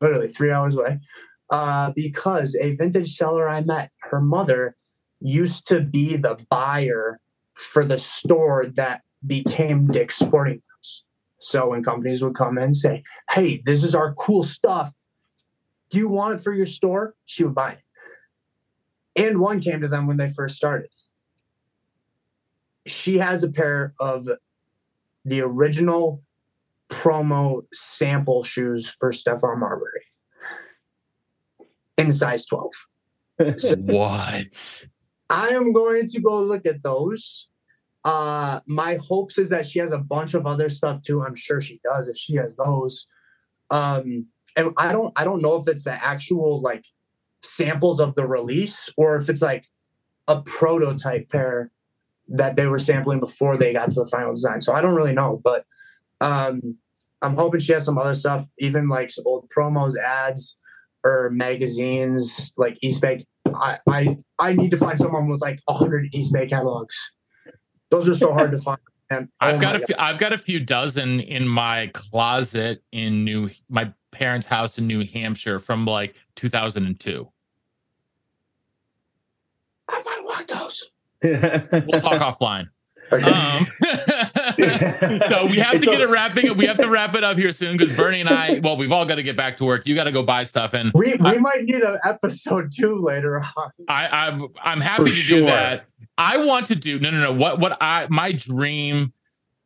[0.00, 1.00] literally three hours away,
[1.50, 4.76] uh, because a vintage seller I met, her mother
[5.20, 7.18] used to be the buyer
[7.54, 10.62] for the store that became Dick's Sporting.
[11.46, 14.92] So when companies would come in and say, "Hey, this is our cool stuff.
[15.90, 17.82] Do you want it for your store?" She would buy it.
[19.14, 20.90] And one came to them when they first started.
[22.86, 24.28] she has a pair of
[25.24, 26.22] the original
[26.88, 30.04] promo sample shoes for Stephon Marbury
[31.96, 32.70] in size 12.
[33.78, 34.86] what?
[35.28, 37.48] I am going to go look at those.
[38.06, 41.24] Uh, my hopes is that she has a bunch of other stuff too.
[41.24, 43.08] I'm sure she does if she has those.
[43.70, 44.26] Um,
[44.56, 46.84] and I don't, I don't know if it's the actual like
[47.42, 49.66] samples of the release or if it's like
[50.28, 51.72] a prototype pair
[52.28, 54.60] that they were sampling before they got to the final design.
[54.60, 55.64] So I don't really know, but
[56.20, 56.76] um,
[57.22, 60.56] I'm hoping she has some other stuff, even like some old promos, ads,
[61.04, 63.24] or magazines like Eastbay.
[63.52, 66.96] I, I I need to find someone with like 100 Eastbay catalogs.
[67.90, 68.78] Those are so hard to find.
[69.10, 72.82] And I've oh got my a few, I've got a few dozen in my closet
[72.92, 77.28] in New my parents' house in New Hampshire from like 2002.
[79.88, 80.90] I might want those.
[81.86, 82.68] We'll talk offline.
[83.12, 83.30] Okay.
[83.30, 83.66] Um,
[85.28, 86.48] so we have It's to get a- it wrapping.
[86.50, 86.56] Up.
[86.56, 88.60] We have to wrap it up here soon because Bernie and I.
[88.62, 89.86] Well, we've all got to get back to work.
[89.86, 92.94] You got to go buy stuff, and we we I- might need an episode two
[92.94, 93.70] later on.
[93.88, 95.38] I, I'm I'm happy For to sure.
[95.40, 95.86] do that.
[96.18, 97.32] I want to do no no no.
[97.32, 99.12] What what I my dream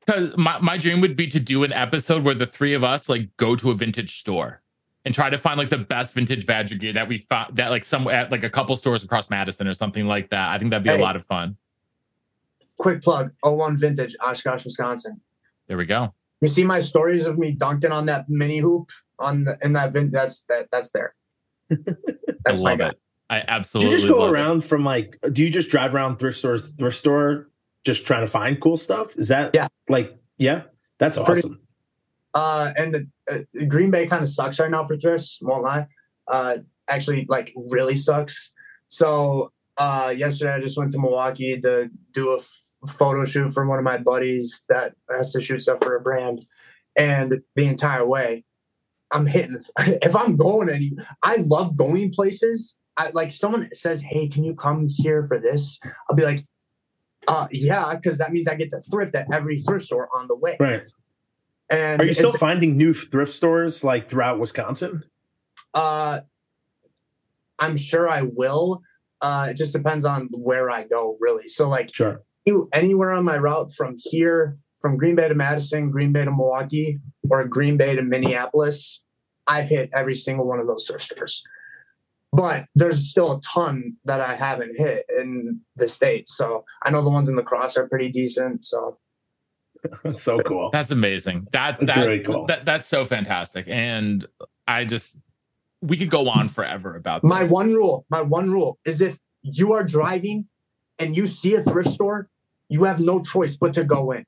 [0.04, 3.08] because my my dream would be to do an episode where the three of us
[3.08, 4.60] like go to a vintage store
[5.04, 7.84] and try to find like the best vintage Badger gear that we found that like
[7.84, 10.50] some at like a couple stores across Madison or something like that.
[10.50, 11.56] I think that'd be a lot of fun.
[12.80, 15.20] Quick plug: 01 Vintage, Oshkosh, Wisconsin.
[15.68, 16.14] There we go.
[16.40, 19.92] You see my stories of me dunking on that mini hoop on the in that
[19.92, 21.14] vin- that's that that's there.
[21.70, 21.76] I
[22.44, 22.88] That's my love guy.
[22.88, 23.00] it.
[23.28, 24.32] I do absolutely you just go love it.
[24.32, 27.50] around from like do you just drive around thrift store thrift store
[27.84, 29.16] just trying to find cool stuff?
[29.18, 29.68] Is that Yeah.
[29.90, 30.62] like yeah?
[30.98, 31.60] That's Pretty- awesome.
[32.32, 35.38] Uh, and uh, Green Bay kind of sucks right now for thrifts.
[35.42, 35.86] Won't lie.
[36.28, 36.58] Uh,
[36.88, 38.52] actually, like really sucks.
[38.88, 43.66] So uh, yesterday I just went to Milwaukee to do a f- photo shoot for
[43.66, 46.44] one of my buddies that has to shoot stuff for a brand,
[46.96, 48.44] and the entire way,
[49.10, 49.58] I'm hitting.
[49.78, 52.76] If I'm going any, I love going places.
[52.96, 56.46] I like someone says, "Hey, can you come here for this?" I'll be like,
[57.28, 60.36] uh, "Yeah," because that means I get to thrift at every thrift store on the
[60.36, 60.56] way.
[60.58, 60.82] Right.
[61.70, 65.04] And Are you still finding new thrift stores like throughout Wisconsin?
[65.72, 66.20] Uh,
[67.60, 68.82] I'm sure I will.
[69.20, 71.46] Uh, it just depends on where I go, really.
[71.46, 72.22] So, like, Sure.
[72.50, 76.32] You anywhere on my route from here, from Green Bay to Madison, Green Bay to
[76.32, 76.98] Milwaukee,
[77.30, 79.04] or Green Bay to Minneapolis,
[79.46, 81.44] I've hit every single one of those thrift stores.
[82.32, 86.28] But there's still a ton that I haven't hit in the state.
[86.28, 88.66] So I know the ones in La Crosse are pretty decent.
[88.66, 88.98] So
[90.02, 90.70] That's so cool.
[90.72, 91.46] That's amazing.
[91.52, 92.46] That That's that, really cool.
[92.46, 93.66] That, that's so fantastic.
[93.68, 94.26] And
[94.66, 95.18] I just
[95.82, 99.72] we could go on forever about My one rule, my one rule is if you
[99.72, 100.46] are driving
[100.98, 102.28] and you see a thrift store,
[102.70, 104.24] you have no choice but to go in.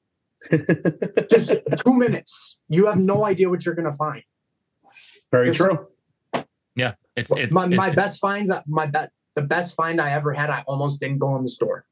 [1.30, 2.58] Just two minutes.
[2.68, 4.22] You have no idea what you're gonna find.
[5.30, 5.86] Very Just- true.
[6.74, 10.10] Yeah, it's it's, my it's- my best finds, uh, my bet the best find I
[10.10, 11.86] ever had, I almost didn't go in the store.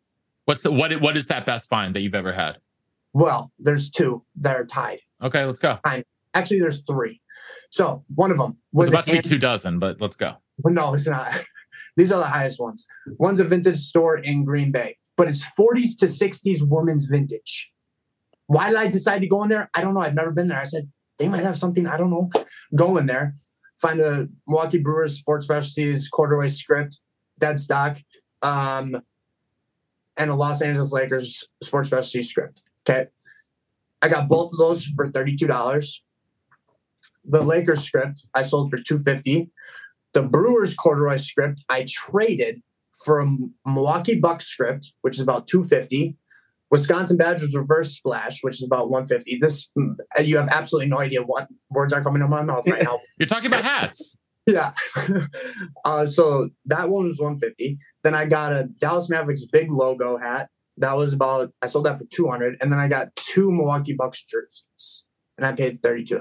[0.44, 2.58] What's the, what what is that best find that you've ever had?
[3.12, 5.00] Well, there's two that are tied.
[5.22, 5.78] Okay, let's go.
[6.34, 7.20] Actually, there's three.
[7.70, 10.34] So one of them It's was about to be Ann- two dozen, but let's go.
[10.58, 11.32] But no, it's not.
[11.96, 12.86] These are the highest ones.
[13.18, 17.70] One's a vintage store in Green Bay, but it's 40s to 60s women's vintage.
[18.46, 19.68] Why did I decide to go in there?
[19.74, 20.00] I don't know.
[20.00, 20.58] I've never been there.
[20.58, 21.86] I said they might have something.
[21.86, 22.30] I don't know.
[22.74, 23.34] Go in there,
[23.76, 27.02] find a Milwaukee Brewers sports specialties corduroy script,
[27.38, 27.98] dead stock,
[28.40, 28.96] um,
[30.16, 32.62] and a Los Angeles Lakers sports specialty script.
[32.88, 33.08] Okay.
[34.00, 36.00] I got both of those for $32.
[37.26, 39.50] The Lakers script I sold for 250
[40.12, 42.62] the Brewers corduroy script I traded
[43.04, 43.26] for a
[43.66, 46.16] Milwaukee Bucks script, which is about 250.
[46.70, 49.38] Wisconsin Badgers reverse splash, which is about 150.
[49.40, 49.70] This
[50.22, 53.00] you have absolutely no idea what words are coming out of my mouth right now.
[53.18, 54.18] You're talking about hats.
[54.46, 54.72] yeah.
[55.84, 57.78] uh, so that one was 150.
[58.04, 60.48] Then I got a Dallas Mavericks big logo hat.
[60.76, 62.56] That was about I sold that for 200.
[62.60, 65.04] And then I got two Milwaukee Bucks jerseys.
[65.36, 66.20] And I paid $32.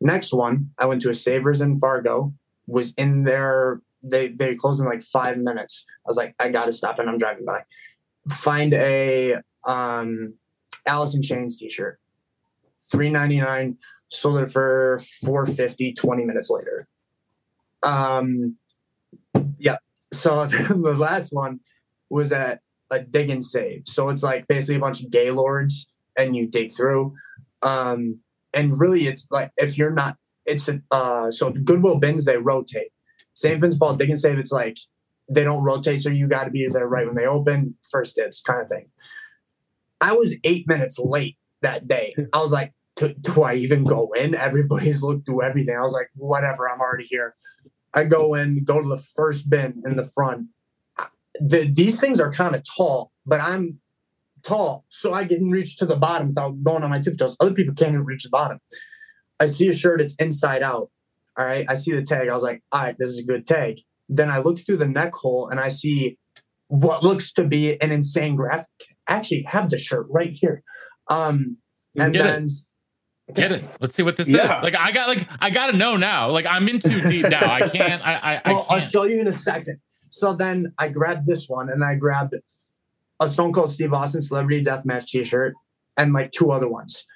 [0.00, 2.32] Next one, I went to a Savers in Fargo,
[2.66, 3.82] was in there.
[4.02, 5.86] They they close in like five minutes.
[5.88, 7.62] I was like, I gotta stop and I'm driving by.
[8.28, 10.34] Find a um
[10.86, 11.98] Alice in Chains t-shirt.
[12.90, 13.76] 399
[14.08, 16.88] sold it for 450 20 minutes later.
[17.82, 18.56] Um
[19.58, 19.76] yeah.
[20.12, 21.60] So the last one
[22.08, 23.82] was at a dig and save.
[23.86, 27.14] So it's like basically a bunch of gaylords and you dig through.
[27.62, 28.20] Um
[28.52, 32.92] and really it's like if you're not it's uh so goodwill bins they rotate
[33.40, 34.78] same dig and save it's like
[35.28, 38.40] they don't rotate so you got to be there right when they open first dibs
[38.40, 38.86] kind of thing
[40.00, 42.14] I was eight minutes late that day.
[42.32, 44.34] I was like, "Do- do I even go in?
[44.34, 45.76] Everybody's looked through everything.
[45.76, 47.34] I was like, whatever, I'm already here.
[47.92, 50.46] I go in, go to the first bin in the front.
[51.40, 53.80] The, these things are kind of tall, but I'm
[54.42, 57.36] tall, so I can reach to the bottom without going on my tiptoes.
[57.40, 58.60] Other people can't even reach the bottom.
[59.40, 60.90] I see a shirt, it's inside out.
[61.40, 61.64] All right.
[61.70, 62.28] I see the tag.
[62.28, 63.80] I was like, all right, this is a good tag.
[64.10, 66.18] Then I look through the neck hole and I see
[66.68, 68.66] what looks to be an insane graphic.
[69.08, 70.62] I actually have the shirt right here.
[71.08, 71.56] Um,
[71.98, 72.28] and Get it.
[72.28, 72.46] then
[73.34, 73.64] Get it?
[73.80, 74.58] Let's see what this Yeah.
[74.58, 74.62] is.
[74.64, 76.28] Like I got like I gotta know now.
[76.30, 77.50] Like I'm in too deep now.
[77.50, 78.06] I can't.
[78.06, 78.90] I I, I well, I'll can't.
[78.90, 79.78] show you in a second.
[80.10, 82.34] So then I grabbed this one and I grabbed
[83.20, 85.54] a Stone Cold Steve Austin Celebrity Deathmatch t-shirt
[85.96, 87.06] and like two other ones.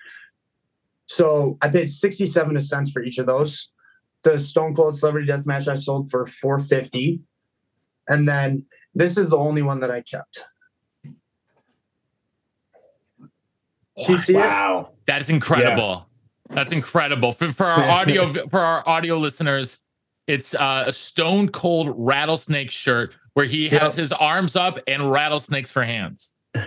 [1.07, 3.69] So I paid 67 cents for each of those.
[4.25, 7.21] The Stone Cold Celebrity Death Match I sold for 450.
[8.09, 8.65] And then
[8.95, 10.45] this is the only one that I kept.
[13.97, 14.39] Do you see it?
[14.39, 14.91] Wow.
[15.07, 16.09] That is incredible.
[16.51, 17.33] That's incredible.
[17.33, 19.81] For, for our audio for our audio listeners,
[20.27, 23.83] it's uh, a stone cold rattlesnake shirt where he Yep.
[23.83, 26.31] has his arms up and rattlesnakes for hands.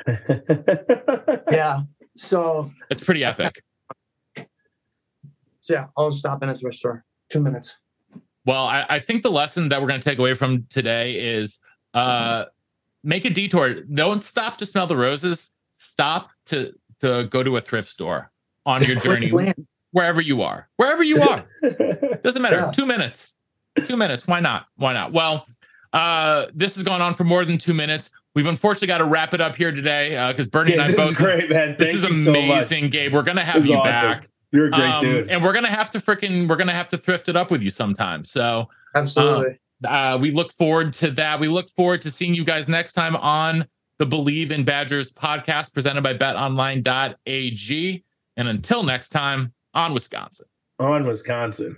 [1.51, 1.81] Yeah.
[2.15, 3.61] So, It's pretty epic.
[5.61, 7.05] so yeah, I'll stop in at the store.
[7.29, 7.79] Two minutes.
[8.45, 11.59] Well, I, I think the lesson that we're going to take away from today is
[11.93, 12.45] uh,
[13.03, 13.81] make a detour.
[13.81, 15.51] Don't stop to smell the roses.
[15.75, 18.31] Stop to to go to a thrift store
[18.65, 19.31] on your journey,
[19.91, 21.45] wherever you are, wherever you are.
[22.23, 22.55] Doesn't matter.
[22.57, 22.71] Yeah.
[22.71, 23.33] Two minutes.
[23.85, 24.25] Two minutes.
[24.25, 24.65] Why not?
[24.77, 25.11] Why not?
[25.13, 25.45] Well,
[25.93, 28.09] uh, this has gone on for more than two minutes.
[28.33, 30.97] We've unfortunately got to wrap it up here today because Bernie Yeah, and I this
[30.97, 31.09] both.
[31.09, 31.75] is great, man.
[31.77, 33.13] This Thank is you so amazing, Gabe.
[33.13, 33.91] We're gonna have you awesome.
[34.11, 34.29] back.
[34.51, 35.29] You're a great Um, dude.
[35.29, 37.69] and we're gonna have to freaking we're gonna have to thrift it up with you
[37.69, 38.23] sometime.
[38.25, 39.59] So Absolutely.
[39.85, 41.39] uh, we look forward to that.
[41.39, 43.67] We look forward to seeing you guys next time on
[43.99, 48.03] the Bleav in Badgers podcast presented by betonline.ag.
[48.37, 50.45] And until next time, on Wisconsin.
[50.79, 51.77] On Wisconsin.